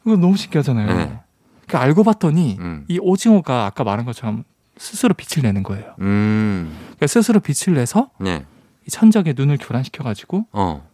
[0.05, 0.97] 이거 너무 신기하잖아요.
[0.97, 1.19] 네.
[1.69, 2.85] 그 알고 봤더니 음.
[2.89, 4.43] 이 오징어가 아까 말한 것처럼
[4.77, 5.95] 스스로 빛을 내는 거예요.
[6.01, 6.77] 음.
[6.81, 8.45] 그러니까 스스로 빛을 내서 네.
[8.87, 10.87] 이 천적의 눈을 교란시켜 가지고 어.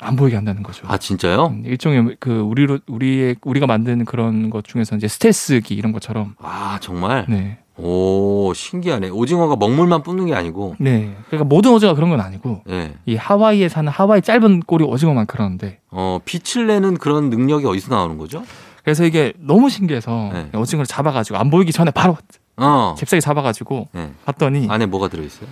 [0.00, 0.86] 안 보이게 한다는 거죠.
[0.88, 1.46] 아, 진짜요?
[1.48, 6.78] 음, 일종의 그 우리로 우리의 우리가 만드는 그런 것 중에서 이제 스텔스기 이런 것처럼 아,
[6.80, 7.26] 정말?
[7.28, 7.58] 네.
[7.76, 9.08] 오, 신기하네.
[9.08, 10.76] 오징어가 먹물만 뿜는 게 아니고.
[10.78, 11.16] 네.
[11.28, 12.94] 그러니까 모든 오징어가 그런 건 아니고 예.
[13.06, 18.18] 이 하와이에 사는 하와이 짧은 꼬리 오징어만 그러는데 어, 빛을 내는 그런 능력이 어디서 나오는
[18.18, 18.42] 거죠?
[18.82, 20.58] 그래서 이게 너무 신기해서 네.
[20.58, 22.16] 오징어를 잡아가지고 안 보이기 전에 바로
[22.56, 22.94] 어.
[22.98, 24.12] 잽싸게 잡아가지고 네.
[24.24, 25.48] 봤더니 안에 뭐가 들어있어요?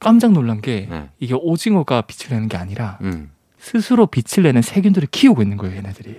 [0.00, 1.08] 깜짝 놀란 게 네.
[1.20, 3.30] 이게 오징어가 빛을 내는 게 아니라 음.
[3.58, 6.16] 스스로 빛을 내는 세균들을 키우고 있는 거예요, 얘네들이.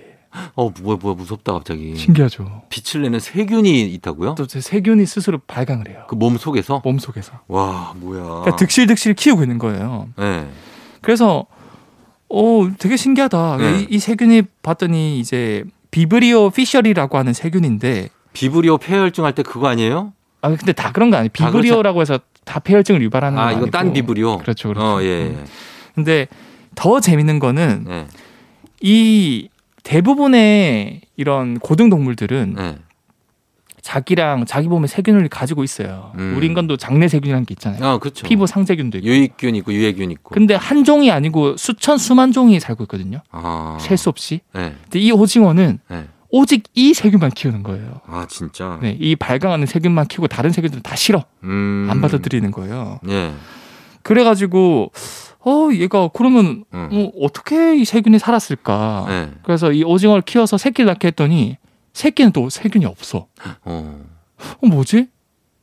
[0.54, 1.94] 어, 뭐야, 뭐야, 무섭다, 갑자기.
[1.96, 2.62] 신기하죠.
[2.70, 4.34] 빛을 내는 세균이 있다고요?
[4.36, 6.04] 또 세균이 스스로 발광을 해요.
[6.08, 6.80] 그 몸 속에서?
[6.84, 7.32] 몸 속에서.
[7.48, 8.22] 와, 뭐야.
[8.22, 10.08] 그러니까 득실득실 키우고 있는 거예요.
[10.16, 10.48] 네.
[11.02, 11.44] 그래서
[12.30, 13.56] 어 되게 신기하다.
[13.58, 13.80] 네.
[13.80, 20.14] 이, 이 세균이 봤더니 이제 비브리오 피셔리라고 하는 세균인데 비브리오 폐혈증 할 때 그거 아니에요?
[20.40, 21.28] 아 근데 다 그런 거 아니에요.
[21.28, 23.62] 다 비브리오라고 해서 다 폐혈증을 유발하는 건 아, 아니고.
[23.62, 24.38] 이거 딴 비브리오?
[24.38, 24.86] 그렇죠, 그렇죠.
[24.96, 25.44] 어, 예, 예.
[25.94, 26.26] 근데
[26.74, 28.06] 더 재밌는 거는 네.
[28.80, 29.48] 이
[29.84, 32.78] 대부분의 이런 고등 동물들은 네.
[33.82, 36.12] 자기랑 자기 몸에 세균을 가지고 있어요.
[36.16, 36.34] 음.
[36.36, 37.84] 우리 인간도 장내 세균이라는 게 있잖아요.
[37.84, 38.26] 아, 그렇죠.
[38.26, 39.08] 피부 상세균도 있고.
[39.08, 40.34] 유익균 있고 유해균 있고.
[40.34, 43.22] 근데 한 종이 아니고 수천 수만 종이 살고 있거든요.
[43.32, 43.76] 아.
[43.80, 44.40] 셀수 없이.
[44.54, 44.74] 네.
[44.84, 46.04] 근데 이 오징어는 네.
[46.34, 48.00] 오직 이 세균만 키우는 거예요.
[48.06, 48.78] 아, 진짜.
[48.80, 51.24] 네, 이 발광하는 세균만 키우고 다른 세균들은 다 싫어.
[51.44, 51.86] 음.
[51.90, 52.98] 안 받아들이는 거예요.
[53.08, 53.32] 예.
[54.02, 54.90] 그래가지고
[55.44, 56.88] 어 얘가 그러면 음.
[56.90, 59.04] 어, 어떻게 이 세균이 살았을까?
[59.08, 59.30] 네.
[59.42, 61.58] 그래서 이 오징어를 키워서 새끼를 낳게 했더니
[61.92, 63.26] 새끼는 또 세균이 없어.
[63.64, 64.04] 어.
[64.62, 65.08] 어 뭐지?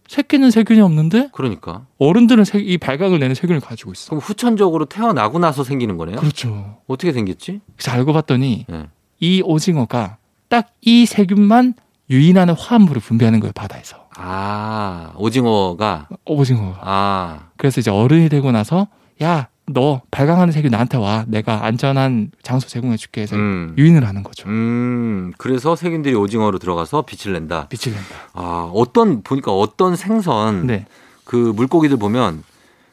[0.07, 1.85] 새끼는 세균이 없는데 그러니까.
[1.97, 4.09] 어른들은 세- 이 발광을 내는 세균을 가지고 있어.
[4.09, 6.17] 그럼 후천적으로 태어나고 나서 생기는 거네요?
[6.17, 6.77] 그렇죠.
[6.87, 7.61] 어떻게 생겼지?
[7.75, 8.87] 그래서 알고 봤더니 예.
[9.19, 10.17] 이 오징어가
[10.49, 11.75] 딱 이 세균만
[12.09, 14.07] 유인하는 화합물을 분비하는 거예요 바다에서.
[14.15, 16.07] 아, 오징어가.
[16.25, 16.79] 오징어가.
[16.81, 18.87] 아, 그래서 이제 어른이 되고 나서
[19.21, 23.75] 야 너 발광하는 세균 나한테 와 내가 안전한 장소 제공해줄게 해서 음.
[23.77, 24.47] 유인을 하는 거죠.
[24.49, 27.67] 음, 그래서 세균들이 오징어로 들어가서 빛을 낸다.
[27.67, 28.15] 빛을 낸다.
[28.33, 30.85] 아, 어떤, 보니까 어떤 생선, 네.
[31.23, 32.43] 그 물고기들 보면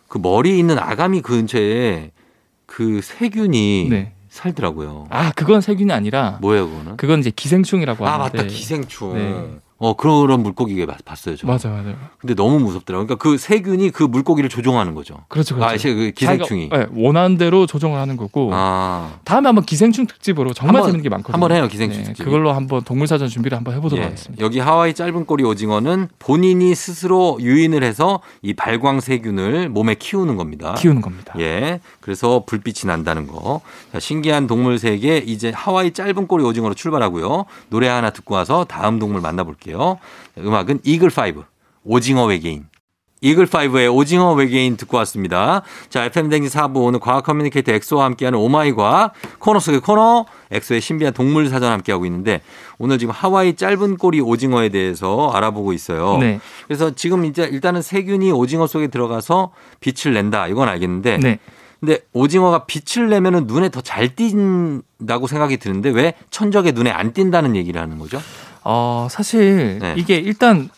[0.08, 2.10] 그 머리 있는 아가미 근처에
[2.66, 4.12] 그 세균이 네.
[4.36, 5.06] 살더라고요.
[5.10, 6.96] 아 그건 세균이 아니라 뭐예요, 그거는?
[6.96, 8.38] 그건 이제 기생충이라고 아, 하는데.
[8.38, 8.48] 맞다.
[8.48, 9.14] 기생충.
[9.14, 9.58] 네.
[9.78, 11.46] 어, 그런 물고기 봤어요, 저.
[11.46, 11.94] 맞아 맞아.
[12.18, 13.06] 근데 너무 무섭더라고요.
[13.06, 15.18] 그러니까 그 세균이 그 물고기를 조종하는 거죠.
[15.28, 15.88] 그렇죠 그렇죠.
[15.90, 16.70] 아, 그 기생충이.
[16.70, 18.50] 네, 원하는 대로 조정을 하는 거고.
[18.54, 19.18] 아.
[19.24, 21.34] 다음에 한번 기생충 특집으로 정말 한번- 재밌는 게 많거든요.
[21.34, 22.24] 한번 해요, 기생충 네, 특집.
[22.24, 24.06] 그걸로 한번 동물사전 준비를 한번 해보도록 예.
[24.06, 24.42] 하겠습니다.
[24.42, 30.72] 여기 하와이 짧은 꼬리 오징어는 본인이 스스로 유인을 해서 이 발광 세균을 몸에 키우는 겁니다.
[30.78, 31.34] 키우는 겁니다.
[31.38, 31.80] 예.
[32.06, 33.62] 그래서 불빛이 난다는 거.
[33.90, 37.46] 자, 신기한 동물 세계 이제 하와이 짧은 꼬리 오징어로 출발하고요.
[37.68, 39.98] 노래 하나 듣고 와서 다음 동물 만나볼게요.
[40.38, 41.42] 음악은 이글 파이브
[41.82, 42.66] 오징어 외계인.
[43.22, 45.62] 이글5의 오징어 외계인 듣고 왔습니다.
[45.88, 51.12] 자, FM대행진 4부 오늘 과학 커뮤니케이터 엑소와 함께하는 오마이 과학 코너 속의 코너 엑소의 신비한
[51.12, 52.40] 동물 사전 함께하고 있는데
[52.78, 56.18] 오늘 지금 하와이 짧은 꼬리 오징어에 대해서 알아보고 있어요.
[56.18, 56.38] 네.
[56.68, 60.46] 그래서 지금 이제 일단은 세균이 오징어 속에 들어가서 빛을 낸다.
[60.48, 61.38] 이건 알겠는데 네.
[61.80, 67.54] 근데 오징어가 빛을 내면은 눈에 더 잘 띈다고 생각이 드는데 왜 천적의 눈에 안 띈다는
[67.56, 68.18] 얘기를 하는 거죠?
[68.64, 69.94] 어, 사실 네.
[69.96, 70.68] 이게 일단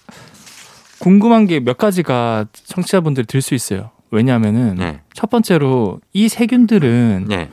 [0.99, 3.91] 궁금한 게 몇 가지가 청취자분들이 들 수 있어요.
[4.11, 5.01] 왜냐하면은 네.
[5.15, 7.49] 첫 번째로 이 세균들은 네.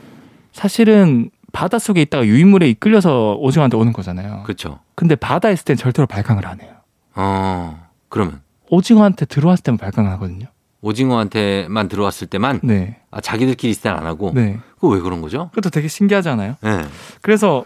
[0.52, 4.42] 사실은 바다 속에 있다가 유인물에 이끌려서 오징어한테 오는 거잖아요.
[4.44, 4.80] 그렇죠.
[4.94, 6.72] 근데 바다에 있을 땐 절대로 발광을 안 해요.
[7.14, 7.86] 어.
[8.08, 10.46] 그러면 오징어한테 들어왔을 때만 발광을 하거든요.
[10.80, 13.00] 오징어한테만 들어왔을 때만 네.
[13.10, 14.58] 아, 자기들끼리 땐안 하고 네.
[14.74, 15.50] 그거 왜 그런 거죠?
[15.50, 16.56] 그것도 되게 신기하잖아요.
[16.60, 16.82] 네.
[17.22, 17.64] 그래서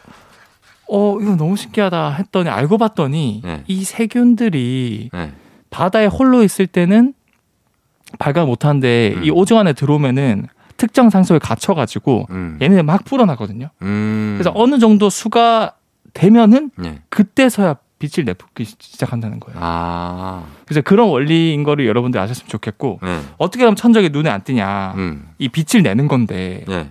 [0.89, 3.65] 어 이거 너무 신기하다 했더니 알고 봤더니 네.
[3.67, 5.33] 이 세균들이 네.
[5.71, 7.15] 바다에 홀로 있을 때는
[8.19, 9.25] 발광 못 하는데 음.
[9.25, 10.47] 이 오징어 안에 들어오면은
[10.77, 12.59] 특정 상소에 갇혀 가지고 음.
[12.61, 13.71] 얘네 막 불어나거든요.
[13.83, 14.35] 음.
[14.37, 15.75] 그래서 어느 정도 수가
[16.15, 17.03] 되면은 네.
[17.09, 19.61] 그때서야 빛을 내뿜기 시작한다는 거예요.
[19.63, 20.45] 아.
[20.65, 23.21] 그래서 그런 원리인 거를 여러분들 아셨으면 좋겠고 네.
[23.39, 24.95] 어떻게 하면 천적이 눈에 안 띄냐.
[24.97, 25.29] 음.
[25.39, 26.91] 이 빛을 내는 건데 네.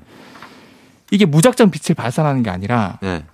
[1.11, 3.25] 이게 무작정 빛을 발산하는 게 아니라 네.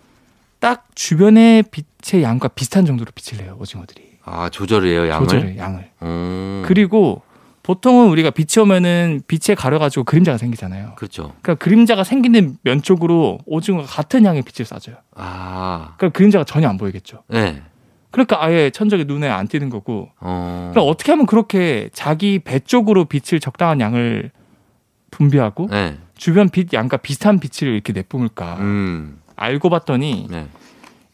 [0.59, 5.27] 딱 주변의 빛의 양과 비슷한 정도로 빛을 내요 오징어들이 아, 조절을 해요, 양을.
[5.27, 6.63] 조절을 양을 음.
[6.65, 7.21] 그리고
[7.65, 10.93] 보통은 우리가 빛이 오면은 빛에 가려가지고 그림자가 생기잖아요.
[10.97, 11.33] 그렇죠.
[11.41, 14.97] 그러니까 그림자가 생기는 면 쪽으로 오징어가 같은 양의 빛을 쏴줘요.
[15.15, 15.95] 아.
[15.97, 17.23] 그럼 그림자가 전혀 안 보이겠죠.
[17.27, 17.63] 네.
[18.11, 20.09] 그러니까 아예 천적이 눈에 안 띄는 거고.
[20.19, 20.69] 어.
[20.73, 24.29] 그럼 어떻게 하면 그렇게 자기 배 쪽으로 빛을 적당한 양을
[25.09, 25.97] 분비하고 네.
[26.15, 29.17] 주변 빛 양과 비슷한 빛을 이렇게 내뿜을까 음.
[29.35, 30.47] 알고 봤더니 네.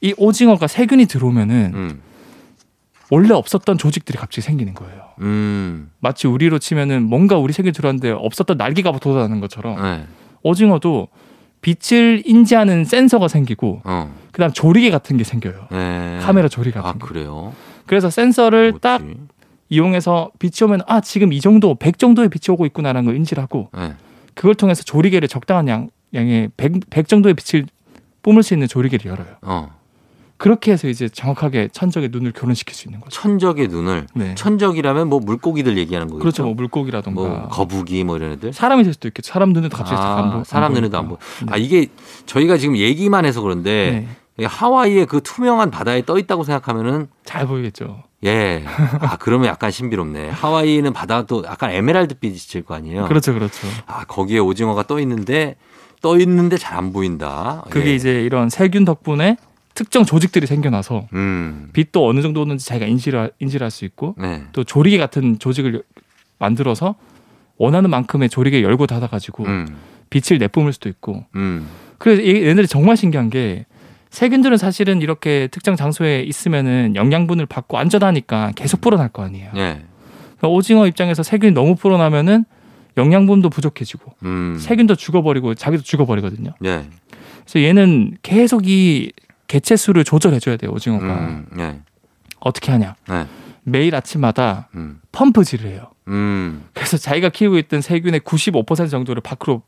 [0.01, 2.01] 이 오징어가 세균이 들어오면은 음.
[3.11, 5.01] 원래 없었던 조직들이 갑자기 생기는 거예요.
[5.19, 5.91] 음.
[5.99, 10.05] 마치 우리로 치면은 뭔가 우리 세균이 들어왔는데 없었던 날개가 돋아나는 것처럼 네.
[10.43, 11.09] 오징어도
[11.61, 14.15] 빛을 인지하는 센서가 생기고 어.
[14.31, 15.67] 그다음 조리개 같은 게 생겨요.
[15.71, 16.19] 네.
[16.21, 17.05] 카메라 조리 같은 아, 거.
[17.05, 17.53] 그래요?
[17.85, 18.81] 그래서 센서를 뭐지?
[18.81, 19.01] 딱
[19.67, 23.69] 이용해서 빛이 오면 아 지금 이 정도 100 정도의 빛이 오고 있구나라는 걸 인지를 하고
[23.77, 23.93] 네.
[24.35, 27.65] 그걸 통해서 조리개를 적당한 양 양의 100, 100 정도의 빛을
[28.23, 29.35] 뿜을 수 있는 조리개를 열어요.
[29.41, 29.80] 어.
[30.41, 33.11] 그렇게 해서 이제 정확하게 천적의 눈을 교란시킬 수 있는 거죠.
[33.21, 34.33] 천적의 눈을 네.
[34.33, 36.19] 천적이라면 뭐 물고기들 얘기하는 거겠죠.
[36.21, 36.43] 그렇죠.
[36.45, 38.51] 뭐 물고기라던가 뭐 거북이 뭐 이런 애들.
[38.51, 39.31] 사람이 될 수도 있겠죠.
[39.31, 40.43] 사람 눈에도 갑자기 아, 안 보.
[40.43, 41.21] 사람 안 눈에도 안 보이니까.
[41.47, 41.89] 아 이게
[42.25, 44.45] 저희가 지금 얘기만 해서 그런데 네.
[44.45, 48.01] 하와이의 그 투명한 바다에 떠 있다고 생각하면은 잘 보이겠죠.
[48.25, 48.63] 예.
[48.99, 50.29] 아 그러면 약간 신비롭네.
[50.29, 53.05] 하와이는 바다도 약간 에메랄드 빛일 거 아니에요.
[53.05, 53.67] 그렇죠, 그렇죠.
[53.85, 55.55] 아 거기에 오징어가 떠 있는데
[56.01, 57.63] 떠 있는데 잘 안 보인다.
[57.69, 57.95] 그게 예.
[57.95, 59.37] 이제 이런 세균 덕분에
[59.73, 61.69] 특정 조직들이 생겨나서 음.
[61.73, 64.43] 빛도 어느 정도 오는지 자기가 인지를 인지를 할 수 있고 네.
[64.51, 65.81] 또 조리개 같은 조직을
[66.39, 66.95] 만들어서
[67.57, 69.67] 원하는 만큼의 조리개 열고 닫아 가지고 음.
[70.09, 71.67] 빛을 내뿜을 수도 있고 음.
[71.97, 73.65] 그래서 이- 얘네들이 정말 신기한 게
[74.09, 79.51] 세균들은 사실은 이렇게 특정 장소에 있으면은 영양분을 받고 안전하니까 계속 불어날 거 아니에요.
[79.55, 79.81] 예.
[80.37, 82.43] 그러니까 오징어 입장에서 세균이 너무 불어나면은
[82.97, 84.57] 영양분도 부족해지고 음.
[84.59, 86.51] 세균도 죽어버리고 자기도 죽어버리거든요.
[86.65, 86.83] 예.
[87.45, 89.13] 그래서 얘는 계속 이
[89.51, 91.45] 개체 수를 조절해줘야 돼요 오징어가 음.
[91.59, 91.81] 예.
[92.39, 93.27] 어떻게 하냐 네.
[93.63, 95.01] 매일 아침마다 음.
[95.11, 95.91] 펌프질을 해요.
[96.07, 96.63] 음.
[96.73, 99.61] 그래서 자기가 키우고 있던 세균의 95% 정도를 밖으로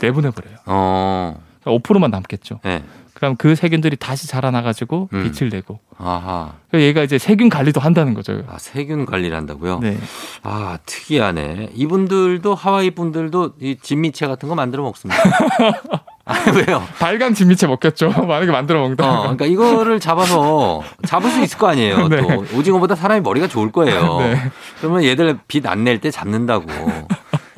[0.00, 0.58] 내보내버려요.
[0.66, 1.42] 어.
[1.60, 2.60] 그러니까 5%만 남겠죠.
[2.66, 2.84] 예.
[3.14, 5.32] 그럼 그 세균들이 다시 자라나가지고 음.
[5.32, 6.54] 빛을 내고 아하.
[6.70, 8.44] 그래서 얘가 이제 세균 관리도 한다는 거죠.
[8.46, 9.80] 아, 세균 관리를 한다고요?
[9.80, 9.98] 네.
[10.44, 11.70] 아, 특이하네.
[11.74, 15.20] 이분들도 하와이 분들도 이 진미채 같은 거 만들어 먹습니다.
[16.28, 16.82] 아, 왜요?
[16.98, 18.08] 발광 진미채 먹겠죠.
[18.10, 19.08] 만약에 만들어 먹는다.
[19.08, 22.08] 어, 그러니까 이거를 잡아서 잡을 수 있을 거 아니에요.
[22.10, 22.20] 네.
[22.20, 24.18] 또 오징어보다 사람이 머리가 좋을 거예요.
[24.20, 24.50] 네.
[24.80, 26.66] 그러면 얘들 빛안낼 때 잡는다고.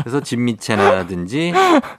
[0.09, 1.53] 그래서 진미채라든지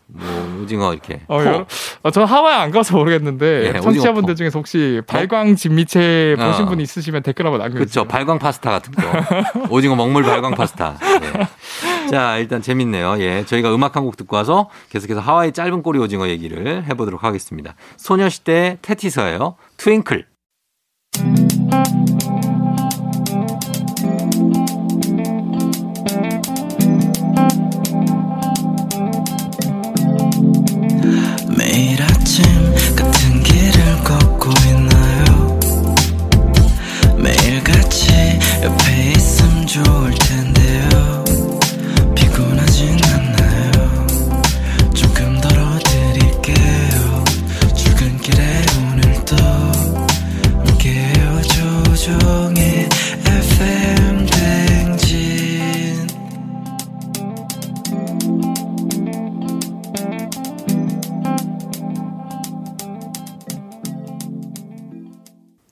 [0.07, 1.21] 뭐 오징어 이렇게.
[1.27, 1.45] 어, 포.
[1.45, 1.65] 여러,
[2.01, 6.47] 어, 저는 하와이 안 가서 모르겠는데 예, 청취자분들 중에서 혹시 발광 진미채 어.
[6.47, 7.75] 보신 분 있으시면 댓글 한번 그렇죠.
[7.77, 8.05] 남겨주세요.
[8.05, 9.67] 발광 파스타 같은 거.
[9.69, 10.97] 오징어 먹물 발광 파스타.
[11.21, 12.09] 예.
[12.09, 13.17] 자, 일단 재밌네요.
[13.19, 13.45] 예.
[13.45, 17.75] 저희가 음악 한 곡 듣고 와서 계속해서 하와이 짧은 꼬리 오징어 얘기를 해보도록 하겠습니다.
[17.97, 19.55] 소녀시대 테티서예요.
[19.77, 20.25] 트윙클.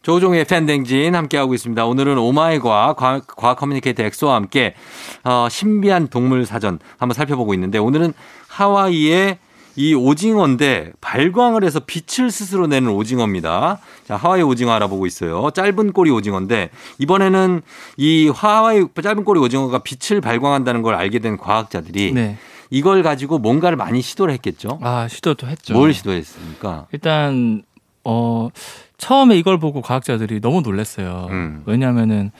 [0.07, 1.85] 조우종의 FM대행진 함께하고 있습니다.
[1.85, 4.73] 오늘은 오마이 과학, 과학, 과학 커뮤니케이터 엑소와 함께
[5.25, 8.13] 어, 신비한 동물 사전 한번 살펴보고 있는데 오늘은
[8.47, 9.37] 하와이의
[9.75, 13.79] 이 오징어인데 발광을 해서 빛을 스스로 내는 오징어입니다.
[14.07, 15.51] 자, 하와이 오징어 알아보고 있어요.
[15.51, 17.61] 짧은 꼬리 오징어인데 이번에는
[17.97, 22.37] 이 하와이 짧은 꼬리 오징어가 빛을 발광한다는 걸 알게 된 과학자들이 네.
[22.69, 24.79] 이걸 가지고 뭔가를 많이 시도를 했겠죠.
[24.81, 25.73] 아 시도도 했죠.
[25.73, 26.87] 뭘 시도했습니까?
[26.93, 27.63] 일단
[28.05, 28.47] 어
[28.97, 31.27] 처음에 이걸 보고 과학자들이 너무 놀랐어요.
[31.29, 31.63] 음.
[31.65, 32.31] 왜냐하면은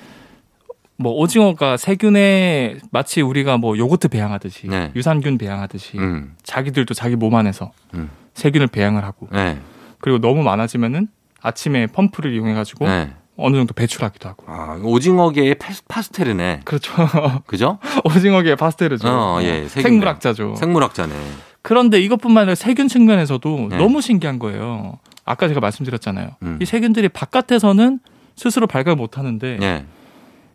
[0.98, 4.92] 뭐 오징어가 세균에 마치 우리가 뭐 요거트 배양하듯이 네.
[4.96, 6.36] 유산균 배양하듯이 음.
[6.42, 8.10] 자기들도 자기 몸 안에서 음.
[8.34, 9.60] 세균을 배양을 하고 네.
[10.00, 11.08] 그리고 너무 많아지면은
[11.42, 13.12] 아침에 펌프를 이용해 가지고 네.
[13.40, 14.46] 어느 정도 배출하기도 하고.
[14.48, 16.62] 아, 오징어계의 파스- 파스텔이네.
[16.66, 16.92] 그렇죠.
[17.46, 17.78] 그죠?
[18.04, 19.08] 오징어계의 파스텔이죠.
[19.08, 20.56] 어, 예, 세균 생물학자죠.
[20.56, 21.14] 생물학자네.
[21.62, 23.78] 그런데 이것뿐만 아니라 세균 측면에서도 네.
[23.78, 24.98] 너무 신기한 거예요.
[25.28, 26.32] 아까 제가 말씀드렸잖아요.
[26.42, 26.58] 음.
[26.62, 28.00] 이 세균들이 바깥에서는
[28.36, 29.86] 스스로 발광을 못 하는데 예.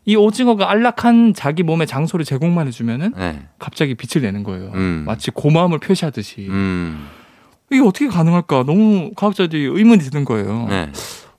[0.04, 3.42] 이 오징어가 안락한 자기 몸의 장소를 제공만 해주면은 네.
[3.58, 4.72] 갑자기 빛을 내는 거예요.
[4.74, 5.04] 음.
[5.06, 6.46] 마치 고마움을 표시하듯이.
[6.48, 7.06] 음.
[7.70, 8.64] 이게 어떻게 가능할까?
[8.64, 10.66] 너무 과학자들이 의문이 드는 거예요.
[10.68, 10.90] 네.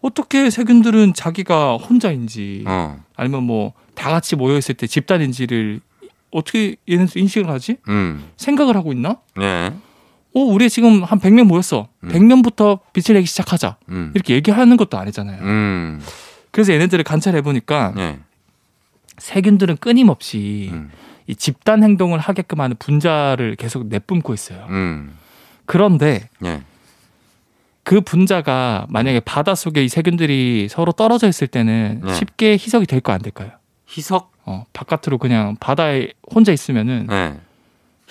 [0.01, 3.03] 어떻게 세균들은 자기가 혼자인지 어.
[3.15, 5.79] 아니면 뭐 다 같이 모여 있을 때 집단인지를
[6.31, 7.77] 어떻게 얘네들 인식을 하지?
[7.87, 8.23] 음.
[8.37, 9.17] 생각을 하고 있나?
[9.37, 9.71] 네.
[10.35, 11.87] 어, 우리 지금 한 100명 모였어.
[12.03, 12.09] 음.
[12.09, 13.77] 100명부터 빛을 내기 시작하자.
[13.89, 14.11] 음.
[14.15, 15.41] 이렇게 얘기하는 것도 아니잖아요.
[15.41, 16.01] 음.
[16.51, 18.19] 그래서 얘네들을 관찰해 보니까 네.
[19.17, 20.91] 세균들은 끊임없이 음.
[21.27, 24.65] 이 집단 행동을 하게끔 하는 분자를 계속 내뿜고 있어요.
[24.69, 25.15] 음.
[25.65, 26.61] 그런데 네.
[27.83, 32.13] 그 분자가 만약에 바닷속에 이 세균들이 서로 떨어져 있을 때는 네.
[32.13, 33.51] 쉽게 희석이 될거안 될까요?
[33.87, 34.31] 희석?
[34.45, 37.39] 어, 바깥으로 그냥 바다에 혼자 있으면은 네.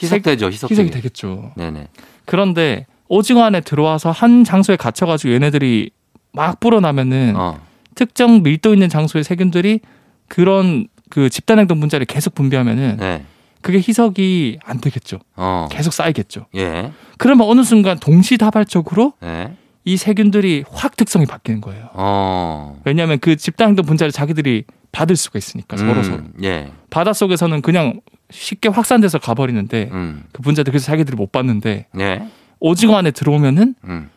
[0.00, 0.48] 희석되죠.
[0.48, 0.70] 희석.
[0.70, 1.52] 희석 이 되겠죠.
[1.56, 1.88] 네네.
[2.24, 5.90] 그런데 오징어 안에 들어와서 한 장소에 갇혀가지고 얘네들이
[6.32, 7.60] 막 불어나면은 어.
[7.94, 9.80] 특정 밀도 있는 장소의 세균들이
[10.28, 13.24] 그런 그 집단 행동 분자를 계속 분비하면은 네.
[13.60, 15.18] 그게 희석이 안 되겠죠.
[15.36, 15.68] 어.
[15.70, 16.46] 계속 쌓이겠죠.
[16.56, 16.92] 예.
[17.18, 19.54] 그러면 어느 순간 동시다발적으로 네.
[19.84, 21.90] 이 세균들이 확 특성이 바뀌는 거예요.
[21.92, 22.80] 어.
[22.84, 26.22] 왜냐하면 그 집단 행동 분자를 자기들이 받을 수가 있으니까 서로 음, 서로.
[26.44, 26.72] 예.
[26.90, 28.00] 바닷속에서는 그냥
[28.32, 30.24] 쉽게 확산돼서 가버리는데 음.
[30.32, 32.28] 그 분자들 그래서 자기들이 못 받는데 예.
[32.58, 34.10] 오징어 안에 들어오면은 음.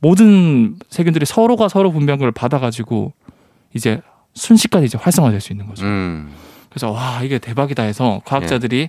[0.00, 3.12] 모든 세균들이 서로가 서로 분비한 걸 받아가지고
[3.74, 4.00] 이제
[4.34, 5.84] 순식간에 이제 활성화될 수 있는 거죠.
[5.86, 6.30] 음.
[6.68, 8.88] 그래서 와 이게 대박이다 해서 과학자들이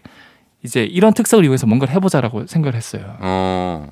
[0.63, 3.17] 이제 이런 특성을 이용해서 뭔가를 해보자라고 생각을 했어요.
[3.19, 3.89] 어.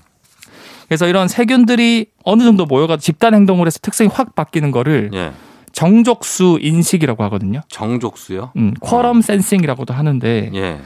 [0.87, 5.31] 그래서 이런 세균들이 어느 정도 모여가 집단 행동을 해서 특성이 확 바뀌는 거를 예.
[5.73, 7.61] 정족수 인식이라고 하거든요.
[7.69, 8.51] 정족수요?
[8.57, 10.79] 음, 쿼럼 센싱이라고도 하는데 예.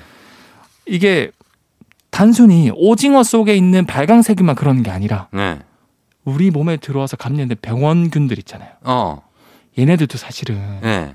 [0.86, 1.32] 이게
[2.12, 5.60] 단순히 오징어 속에 있는 발광세균만 그러는 게 아니라 네.
[6.24, 8.70] 우리 몸에 들어와서 감염된 병원균들 있잖아요.
[8.84, 9.22] 어.
[9.78, 11.14] 얘네들도 사실은 예.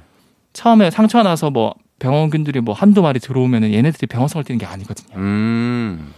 [0.52, 5.16] 처음에 상처 나서 뭐 병원균들이 뭐 한두 마리 들어오면은 얘네들이 병원성을 띠는 게 아니거든요.
[5.16, 6.12] 음.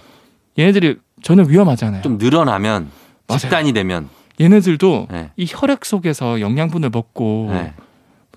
[0.59, 2.03] 얘네들이 전혀 위험하잖아요.
[2.03, 2.91] 좀 늘어나면
[3.29, 3.38] 맞아요.
[3.38, 4.09] 집단이 되면
[4.40, 5.31] 얘네들도 네.
[5.37, 7.75] 이 혈액 속에서 영양분을 먹고 네.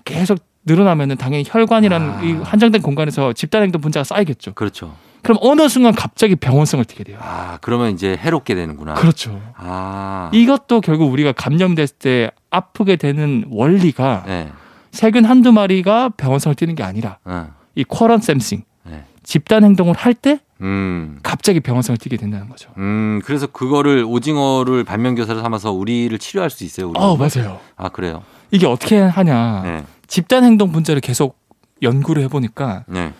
[0.04, 2.22] 계속 늘어나면은 당연히 혈관이라는 아.
[2.22, 4.54] 이 한정된 공간에서 집단 행동 분자가 쌓이겠죠.
[4.54, 4.94] 그렇죠.
[5.22, 7.18] 그럼 어느 순간 갑자기 병원성을 띠게 돼요.
[7.20, 8.94] 아, 그러면 이제 해롭게 되는구나.
[8.94, 9.40] 그렇죠.
[9.56, 10.30] 아.
[10.32, 14.50] 이것도 결국 우리가 감염됐을 때 아프게 되는 원리가 네.
[14.92, 17.48] 세균 한두 마리가 병원성을 띠는 게 아니라 어.
[17.74, 19.04] 이 쿼런 샘싱 네.
[19.24, 21.18] 집단 행동을 할 때 음.
[21.22, 22.70] 갑자기 병원성을 띠게 된다는 거죠.
[22.78, 26.88] 음, 그래서 그거를 오징어를 반면교사를 삼아서 우리를 치료할 수 있어요.
[26.88, 26.98] 우리.
[26.98, 27.60] 어 맞아요.
[27.76, 28.22] 아, 그래요.
[28.50, 29.62] 이게 어떻게 하냐?
[29.62, 29.84] 네.
[30.06, 31.38] 집단 행동 분자를 계속
[31.82, 33.12] 연구를 해보니까 네.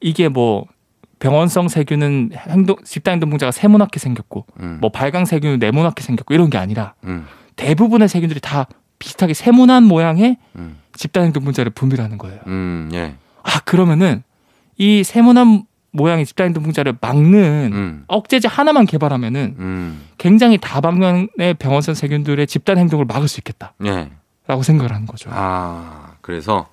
[0.00, 0.66] 이게 뭐
[1.18, 4.78] 병원성 세균은 행동 집단 행동 분자가 세모나게 생겼고 음.
[4.80, 7.26] 뭐 발광 세균은 네모나게 생겼고 이런 게 아니라 음.
[7.56, 8.66] 대부분의 세균들이 다
[8.98, 10.78] 비슷하게 세모난 모양의 음.
[10.94, 12.40] 집단 행동 분자를 분비하는 거예요.
[12.46, 12.90] 음.
[12.92, 13.14] 예.
[13.42, 14.22] 아 그러면은
[14.76, 15.64] 이 세모난
[15.96, 18.04] 모양의 집단 행동 분자를 막는 음.
[18.08, 20.02] 억제제 하나만 개발하면은 음.
[20.18, 24.10] 굉장히 다방면의 병원성 세균들의 집단 행동을 막을 수 있겠다라고 예.
[24.62, 25.30] 생각을 하는 거죠.
[25.32, 26.68] 아, 그래서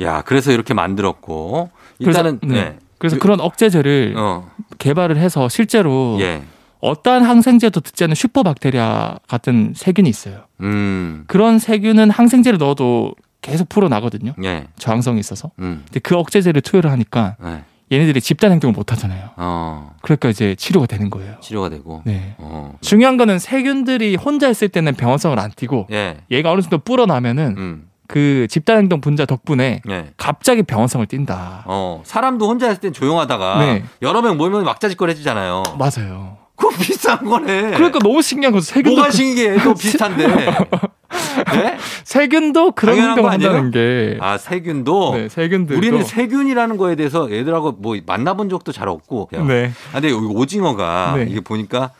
[0.00, 2.70] 야, 그래서 이렇게 만들었고 일단은 그래서, 네.
[2.70, 2.78] 네.
[2.98, 4.50] 그래서 그- 그런 억제제를 어.
[4.78, 6.42] 개발을 해서 실제로 예.
[6.80, 10.46] 어떠한 항생제도 듣지 않는 슈퍼박테리아 같은 세균이 있어요.
[10.62, 11.24] 음.
[11.28, 14.34] 그런 세균은 항생제를 넣어도 계속 풀어나거든요.
[14.44, 14.66] 예.
[14.78, 15.50] 저항성이 있어서.
[15.60, 15.82] 음.
[15.86, 17.64] 근데 그 억제제를 투여를 하니까 네.
[17.92, 19.30] 얘네들이 집단 행동을 못 하잖아요.
[19.36, 19.94] 어.
[20.00, 21.36] 그러니까 이제 치료가 되는 거예요.
[21.40, 22.02] 치료가 되고.
[22.06, 22.34] 네.
[22.38, 22.74] 어.
[22.80, 26.16] 중요한 거는 세균들이 혼자 있을 때는 병원성을 안 띠고 예.
[26.30, 27.88] 얘가 어느 정도 불어나면은 음.
[28.08, 30.10] 그 집단 행동 분자 덕분에 예.
[30.16, 31.64] 갑자기 병원성을 띈다.
[31.66, 33.84] 어, 사람도 혼자 있을 땐 조용하다가 네.
[34.00, 35.62] 여러 명 모이면 막자지껄 해주잖아요.
[35.78, 36.41] 맞아요.
[36.62, 37.72] 그거 비슷한 거네.
[37.72, 38.64] 그러니까 너무 신기한 거죠.
[38.64, 39.62] 세균도 뭐가 그- 신기해?
[39.62, 40.26] 또 비슷한데.
[40.28, 41.76] 네?
[42.04, 43.50] 세균도 그런 당연한 거 행동을 아니에요?
[43.50, 44.18] 한다는 게.
[44.20, 45.76] 아 세균도 네, 세균들도.
[45.78, 49.26] 우리는 세균이라는 거에 대해서 애들하고 뭐 만나본 적도 잘 없고.
[49.26, 49.46] 그냥.
[49.48, 49.72] 네.
[49.90, 51.26] 아, 근데 여기 오징어가 네.
[51.28, 51.90] 이게 보니까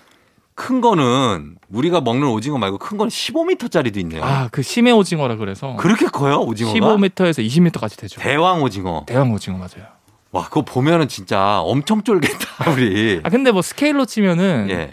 [0.54, 4.22] 큰 거는 우리가 먹는 오징어 말고 큰 거는 15m짜리도 있네요.
[4.22, 6.78] 아, 그 심해 오징어라 그래서 그렇게 커요 오징어가?
[6.78, 8.20] 15m에서 20m까지 되죠.
[8.20, 9.02] 대왕 오징어.
[9.06, 9.86] 대왕 오징어 맞아요.
[10.32, 13.20] 와 그거 보면은 진짜 엄청 쫄겠다 우리.
[13.22, 14.92] 아 근데 뭐 스케일로 치면은 예,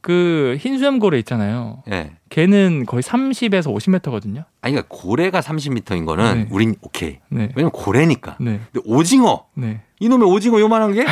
[0.00, 1.82] 그 흰수염고래 있잖아요.
[1.90, 2.12] 예.
[2.28, 4.44] 걔는 거의 30에서 50m거든요.
[4.62, 6.48] 아니 그러니까 고래가 30m인 거는 네.
[6.50, 7.18] 우린 오케이.
[7.28, 7.50] 네.
[7.54, 8.36] 왜냐면 고래니까.
[8.40, 8.60] 네.
[8.72, 9.80] 근데 오징어 네.
[10.00, 11.04] 이놈의 오징어 요만한 게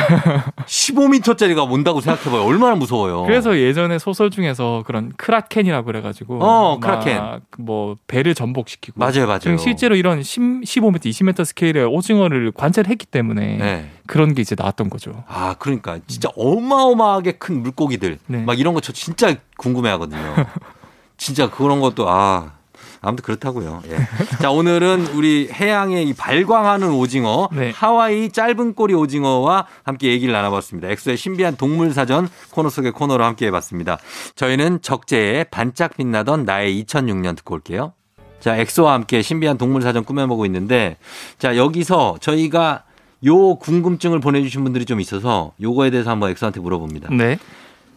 [0.65, 2.43] 15m짜리가 온다고 생각해 봐요.
[2.47, 3.23] 얼마나 무서워요.
[3.23, 7.39] 그래서 예전에 소설 중에서 그런 크라켄이라고 그래 가지고 어, 막 크라켄.
[7.59, 9.57] 뭐 배를 전복시키고 맞아요, 맞아요.
[9.57, 13.89] 실제로 이런 10, 15m, 20m 스케일의 오징어를 관찰했기 때문에 네.
[14.05, 15.23] 그런 게 이제 나왔던 거죠.
[15.27, 18.43] 아, 그러니까 진짜 어마어마하게 큰 물고기들 네.
[18.43, 20.19] 막 이런 거 저 진짜 궁금해 하거든요.
[21.17, 22.53] 진짜 그런 것도 아
[23.01, 23.83] 아무튼 그렇다고요.
[23.87, 23.97] 예.
[24.41, 27.71] 자 오늘은 우리 해양의 이 발광하는 오징어 네.
[27.71, 30.89] 하와이 짧은 꼬리 오징어와 함께 얘기를 나눠봤습니다.
[30.89, 33.99] 엑소의 신비한 동물 사전 코너 속의 코너로 함께 해봤습니다.
[34.35, 37.93] 저희는 적재의 반짝 빛나던 나의 2006년 듣고 올게요.
[38.39, 40.97] 자 엑소와 함께 신비한 동물 사전 꾸며보고 있는데
[41.37, 42.83] 자 여기서 저희가
[43.25, 47.09] 요 궁금증을 보내주신 분들이 좀 있어서 요거에 대해서 한번 엑소한테 물어봅니다.
[47.11, 47.37] 네.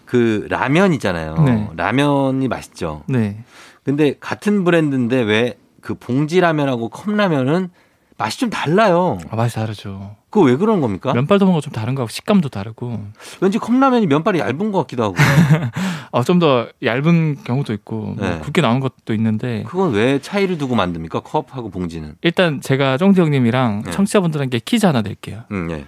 [0.08, 1.34] 그 라면 있잖아요.
[1.44, 1.68] 네.
[1.76, 3.02] 라면이 맛있죠.
[3.06, 3.44] 네.
[3.84, 7.70] 근데 같은 브랜드인데 왜 그 봉지 라면하고 컵 라면은
[8.18, 9.16] 맛이 좀 달라요.
[9.30, 10.16] 아, 맛이 다르죠.
[10.28, 11.14] 그거 왜 그런 겁니까?
[11.14, 13.00] 면발도 뭔가 좀 다른 거 같고 식감도 다르고
[13.40, 15.14] 왠지 컵라면이 면발이 얇은 것 같기도 하고.
[16.10, 18.38] 어, 좀 더 얇은 경우도 있고 뭐 네.
[18.40, 21.20] 굵게 나온 것도 있는데 그건 왜 차이를 두고 만듭니까?
[21.20, 22.16] 컵하고 봉지는.
[22.22, 23.90] 일단 제가 쫑지 형님이랑 네.
[23.92, 25.44] 청취자분들에게 퀴즈 하나 낼게요.
[25.52, 25.84] 음, 예.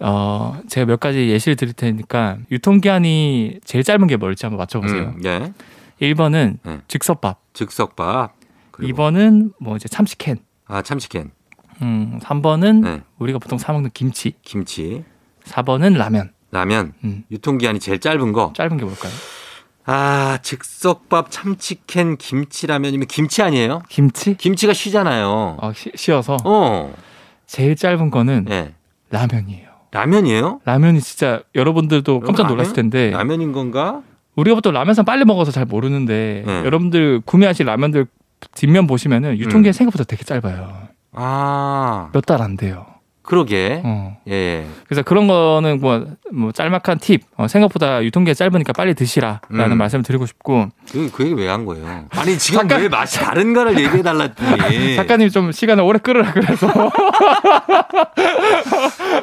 [0.00, 5.14] 어, 제가 몇 가지 예시를 드릴 테니까 유통기한이 제일 짧은 게 뭘지 한번 맞춰보세요.
[5.16, 5.52] 음, 예.
[6.00, 6.80] 1번은 네.
[6.88, 8.34] 즉석밥, 즉석밥.
[8.70, 11.30] 그리고 2번은 뭐 이제 참치캔, 아, 참치캔.
[11.82, 13.02] 음, 3번은 네.
[13.18, 15.04] 우리가 보통 사 먹는 김치, 김치.
[15.44, 16.32] 4번은 라면.
[16.50, 16.94] 라면.
[17.04, 18.52] 음, 유통기한이 제일 짧은 거.
[18.56, 19.12] 짧은 게 뭘까요?
[19.84, 23.82] 아, 즉석밥, 참치캔, 김치라면이면 김치 아니에요?
[23.88, 24.36] 김치?
[24.36, 25.56] 김치가 쉬잖아요.
[25.60, 26.94] 어, 시, 쉬어서 어.
[27.46, 28.74] 제일 짧은 거는 예.
[29.10, 29.69] 라면이에요.
[29.92, 30.60] 라면이에요?
[30.64, 32.46] 라면이 진짜 여러분들도 깜짝?
[32.46, 34.02] 놀랐을 텐데 라면인 건가?
[34.36, 36.64] 우리가 보통 라면상 빨리 먹어서 잘 모르는데 네.
[36.64, 38.06] 여러분들 구매하실 라면들
[38.54, 40.72] 뒷면 보시면은 유통기한 이 생각보다 되게 짧아요.
[41.12, 42.86] 아, 몇 달 안 돼요.
[43.30, 43.80] 그러게.
[43.84, 44.16] 어.
[44.28, 44.66] 예, 예.
[44.88, 47.22] 그래서 그런 거는 뭐, 뭐 짤막한 팁.
[47.36, 49.78] 어, 생각보다 유통기한 짧으니까 빨리 드시라라는 음.
[49.78, 52.04] 말씀을 드리고 싶고 그, 그 얘기 왜 한 거예요?
[52.10, 54.96] 아니, 지금 잠깐- 왜 맛이 다른가를 얘기해 달랐더니.
[54.96, 56.66] 작가님이 좀 시간을 오래 끌으라 그래서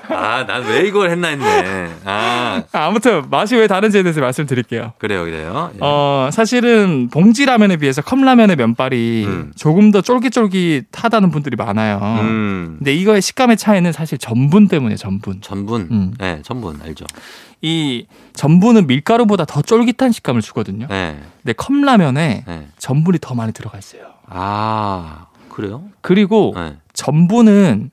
[0.09, 1.89] 아, 난 왜 이걸 했나 했네.
[2.05, 4.93] 아, 아무튼 맛이 왜 다른지에 대해서 말씀드릴게요.
[4.97, 5.71] 그래요, 그래요.
[5.73, 5.77] 예.
[5.81, 9.51] 어 사실은 봉지 라면에 비해서 컵라면의 면발이 음.
[9.55, 11.99] 조금 더 쫄깃쫄깃하다는 분들이 많아요.
[12.21, 15.41] 음, 근데 이거의 식감의 차이는 사실 전분 때문에 전분.
[15.41, 15.87] 전분.
[15.91, 16.13] 음.
[16.21, 17.05] 예, 전분, 알죠.
[17.61, 20.87] 이 전분은 밀가루보다 더 쫄깃한 식감을 주거든요.
[20.91, 22.67] 예, 근데 컵라면에 예.
[22.77, 24.03] 전분이 더 많이 들어가 있어요.
[24.27, 25.83] 아, 그래요?
[26.01, 26.77] 그리고 예.
[26.93, 27.91] 전분은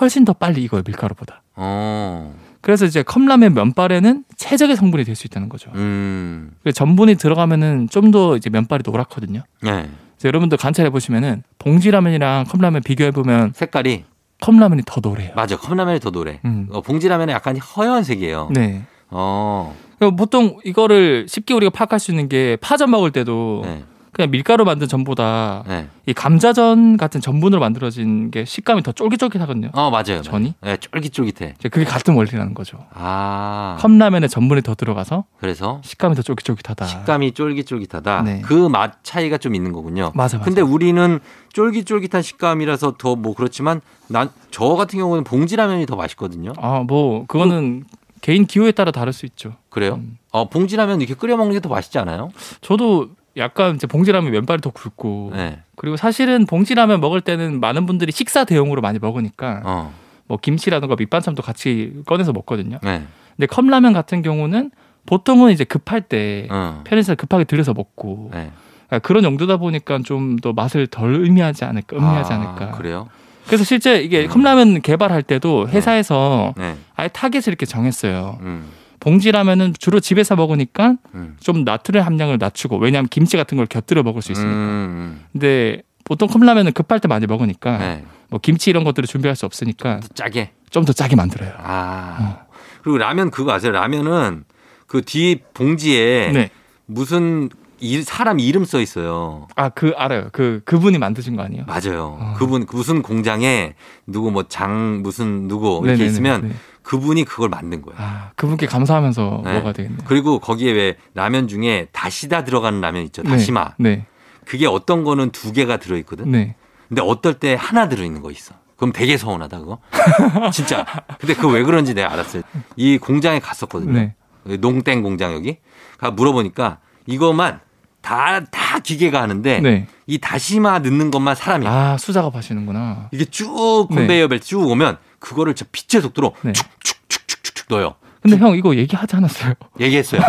[0.00, 1.42] 훨씬 더 빨리 익어요 밀가루보다.
[1.54, 2.34] 어,
[2.66, 5.70] 그래서 이제 컵라면 면발에는 최적의 성분이 될 수 있다는 거죠.
[5.76, 9.42] 음, 그래서 전분이 들어가면은 좀 더 이제 면발이 노랗거든요.
[9.66, 9.70] 예.
[9.70, 9.88] 그래서
[10.24, 14.02] 여러분들 관찰해 보시면은 봉지라면이랑 컵라면 비교해 보면 색깔이,
[14.40, 15.30] 컵라면이 더 노래요.
[15.36, 15.56] 맞아.
[15.56, 16.40] 컵라면이 더 노래.
[16.44, 16.66] 음.
[16.72, 18.48] 어, 봉지라면은 약간 허연색이에요.
[18.52, 18.82] 네.
[19.10, 19.72] 어,
[20.18, 23.84] 보통 이거를 쉽게 우리가 파악할 수 있는 게 파전 먹을 때도 네,
[24.16, 25.88] 그냥 밀가루 만든 전보다 네.
[26.06, 29.68] 이 감자전 같은 전분으로 만들어진 게 식감이 더 쫄깃쫄깃하거든요.
[29.74, 30.22] 어, 맞아요.
[30.22, 30.54] 전이?
[30.64, 31.56] 예, 쫄깃쫄깃해.
[31.70, 32.78] 그게 같은 원리라는 거죠.
[32.94, 36.86] 아, 컵라면에 전분이 더 들어가서 그래서 식감이 더 쫄깃쫄깃하다.
[36.86, 38.22] 식감이 쫄깃쫄깃하다.
[38.22, 38.40] 네.
[38.40, 40.12] 그맛 차이가 좀 있는 거군요.
[40.14, 40.44] 맞아, 맞아.
[40.46, 41.20] 근데 우리는
[41.52, 46.54] 쫄깃쫄깃한 식감이라서 더 뭐 그렇지만 난 저 같은 경우는 봉지라면이 더 맛있거든요.
[46.56, 47.84] 아, 뭐 그거는
[48.22, 49.52] 개인 기호에 따라 다를 수 있죠.
[49.68, 49.96] 그래요?
[49.96, 50.16] 음.
[50.32, 52.30] 어, 봉지라면 이렇게 끓여 먹는 게 더 맛있지 않아요?
[52.62, 55.60] 저도 약간 이제 봉지라면 면발이 더 굵고 네.
[55.76, 59.94] 그리고 사실은 봉지라면 먹을 때는 많은 분들이 식사 대용으로 많이 먹으니까 어.
[60.26, 62.78] 뭐 김치라든가 밑반찬도 같이 꺼내서 먹거든요.
[62.82, 63.02] 네.
[63.36, 64.70] 근데 컵라면 같은 경우는
[65.04, 66.82] 보통은 이제 급할 때 어.
[66.84, 68.50] 편의점 급하게 들려서 먹고 네.
[68.88, 72.70] 그러니까 그런 용도다 보니까 좀 더 맛을 덜 음미하지 않을까, 음미하지 아, 않을까.
[72.72, 73.08] 그래요?
[73.46, 74.28] 그래서 실제 이게 음.
[74.28, 76.76] 컵라면 개발할 때도 회사에서 네.
[76.96, 78.38] 아예 타겟을 이렇게 정했어요.
[78.42, 78.64] 음.
[79.06, 81.36] 봉지라면은 주로 집에서 먹으니까 음.
[81.38, 84.50] 좀 나트륨 함량을 낮추고 왜냐하면 김치 같은 걸 곁들여 먹을 수 있으니까.
[84.52, 85.24] 음.
[85.32, 88.04] 근데 보통 컵라면은 급할 때 많이 먹으니까 네.
[88.30, 90.50] 뭐 김치 이런 것들을 준비할 수 없으니까 또 짜게.
[90.70, 91.52] 좀 더 짜게 만들어요.
[91.58, 92.38] 아.
[92.82, 93.70] 그리고 라면 그거 아세요?
[93.72, 94.42] 라면은
[94.88, 96.50] 그 뒤 봉지에 네.
[96.86, 97.48] 무슨
[97.78, 99.46] 이 사람 이름 써 있어요.
[99.54, 100.28] 아 그 알아요.
[100.32, 101.64] 그 그분이 만드신 거 아니에요?
[101.66, 102.18] 맞아요.
[102.20, 102.34] 아.
[102.34, 103.74] 그분 무슨 공장에
[104.06, 106.54] 누구 뭐 장 무슨 누구 이렇게 네네네, 있으면 네.
[106.86, 107.98] 그분이 그걸 만든 거예요.
[108.00, 109.54] 아 그분께 감사하면서 네.
[109.54, 109.98] 먹어야 되겠네요.
[110.04, 113.24] 그리고 거기에 왜 라면 중에 다시다 들어가는 라면 있죠.
[113.24, 113.72] 다시마.
[113.78, 114.06] 네.
[114.44, 116.30] 그게 어떤 거는 두 개가 들어 있거든.
[116.30, 116.54] 네.
[116.88, 118.54] 근데 어떨 때 하나 들어 있는 거 있어.
[118.76, 119.78] 그럼 되게 서운하다 그거.
[120.52, 120.86] 진짜.
[121.18, 122.42] 근데 그거 왜 그런지 내가 알았어요.
[122.76, 123.92] 이 공장에 갔었거든요.
[123.92, 124.14] 네.
[124.58, 125.58] 농땡 공장 여기.
[125.98, 127.58] 가 물어보니까 이것만
[128.00, 129.88] 다 다 기계가 하는데 네.
[130.06, 131.66] 이 다시마 넣는 것만 사람이.
[131.66, 133.08] 야 아 수작업 하시는구나.
[133.10, 136.52] 이게 쭉 컨베이어 벨트 쭉 오면 그거를 저 빛의 속도로 네.
[136.52, 137.94] 축축축축축축 넣어요.
[138.22, 139.54] 근데 형 이거 얘기하지 않았어요?
[139.78, 140.20] 얘기했어요.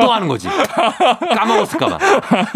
[0.00, 0.46] 또 하는 거지.
[1.34, 1.98] 까먹었을까봐.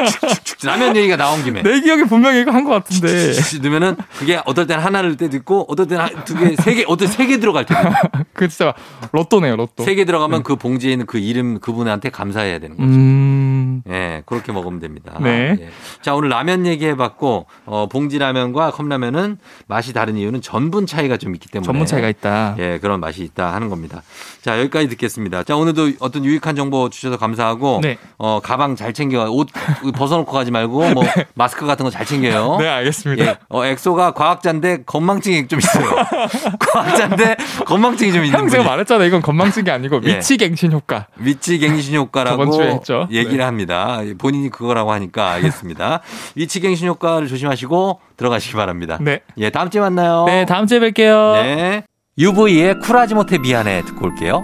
[0.06, 1.62] 축축축 라면 얘기가 나온 김에.
[1.62, 3.32] 내 기억에 분명히 이거 한 것 같은데.
[3.62, 7.40] 넣으면은 그게 어떨 때는 하나를 때도 있고 어떨 때는 두 개, 세 개, 어떨 때세개
[7.40, 7.94] 들어갈 때도 있고.
[8.34, 8.72] 그 진짜
[9.12, 9.84] 로또네요 로또.
[9.84, 12.88] 세 개 들어가면 그 봉지에 있는 그 이름 그분한테 감사해야 되는 거죠.
[12.88, 13.63] 음.
[13.88, 15.16] 예, 그렇게 먹으면 됩니다.
[15.20, 15.56] 네.
[15.58, 15.68] 예.
[16.02, 21.48] 자, 오늘 라면 얘기해봤고, 어, 봉지 라면과 컵라면은 맛이 다른 이유는 전분 차이가 좀 있기
[21.48, 21.64] 때문에.
[21.66, 22.56] 전문 차이가 있다.
[22.58, 24.02] 예, 그런 맛이 있다 하는 겁니다.
[24.42, 25.42] 자, 여기까지 듣겠습니다.
[25.44, 27.96] 자, 오늘도 어떤 유익한 정보 주셔서 감사하고, 네.
[28.18, 29.48] 어, 가방 잘 챙겨, 옷
[29.96, 31.02] 벗어놓고 가지 말고, 뭐,
[31.34, 32.56] 마스크 같은 거 잘 챙겨요.
[32.58, 33.24] 네 알겠습니다.
[33.24, 35.84] 예, 어, 엑소가 과학자인데 건망증이 좀 있어요.
[36.58, 39.06] 과학자인데 건망증이 좀 있는 형 제가 말했잖아요.
[39.06, 40.14] 이건 건망증이 아니고 예.
[40.16, 41.06] 미치갱신 효과.
[41.18, 43.06] 위치갱신 효과라고 저번 주에 했죠.
[43.12, 43.44] 얘기를 네.
[43.64, 44.00] 합니다.
[44.18, 46.00] 본인이 그거라고 하니까 알겠습니다.
[46.36, 48.98] 위치갱신 효과를 조심하시고 들어가시기 바랍니다.
[49.00, 49.20] 네.
[49.38, 50.24] 예, 다음 주에 만나요.
[50.26, 51.42] 네 다음 주에 뵐게요.
[51.42, 51.84] 네.
[52.18, 54.42] UV의 쿨하지 못해 미안해 듣고 올게요.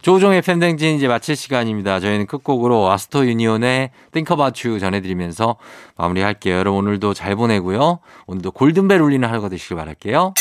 [0.00, 2.00] 조종의 팬댕진 이제 마칠 시간입니다.
[2.00, 5.56] 저희는 끝곡으로 아스토 유니온의 Think About You 전해드리면서
[5.98, 6.56] 마무리할게요.
[6.56, 7.98] 여러분 오늘도 잘 보내고요.
[8.26, 10.32] 오늘도 골든벨 울리는 하루가 되시길 바랄게요.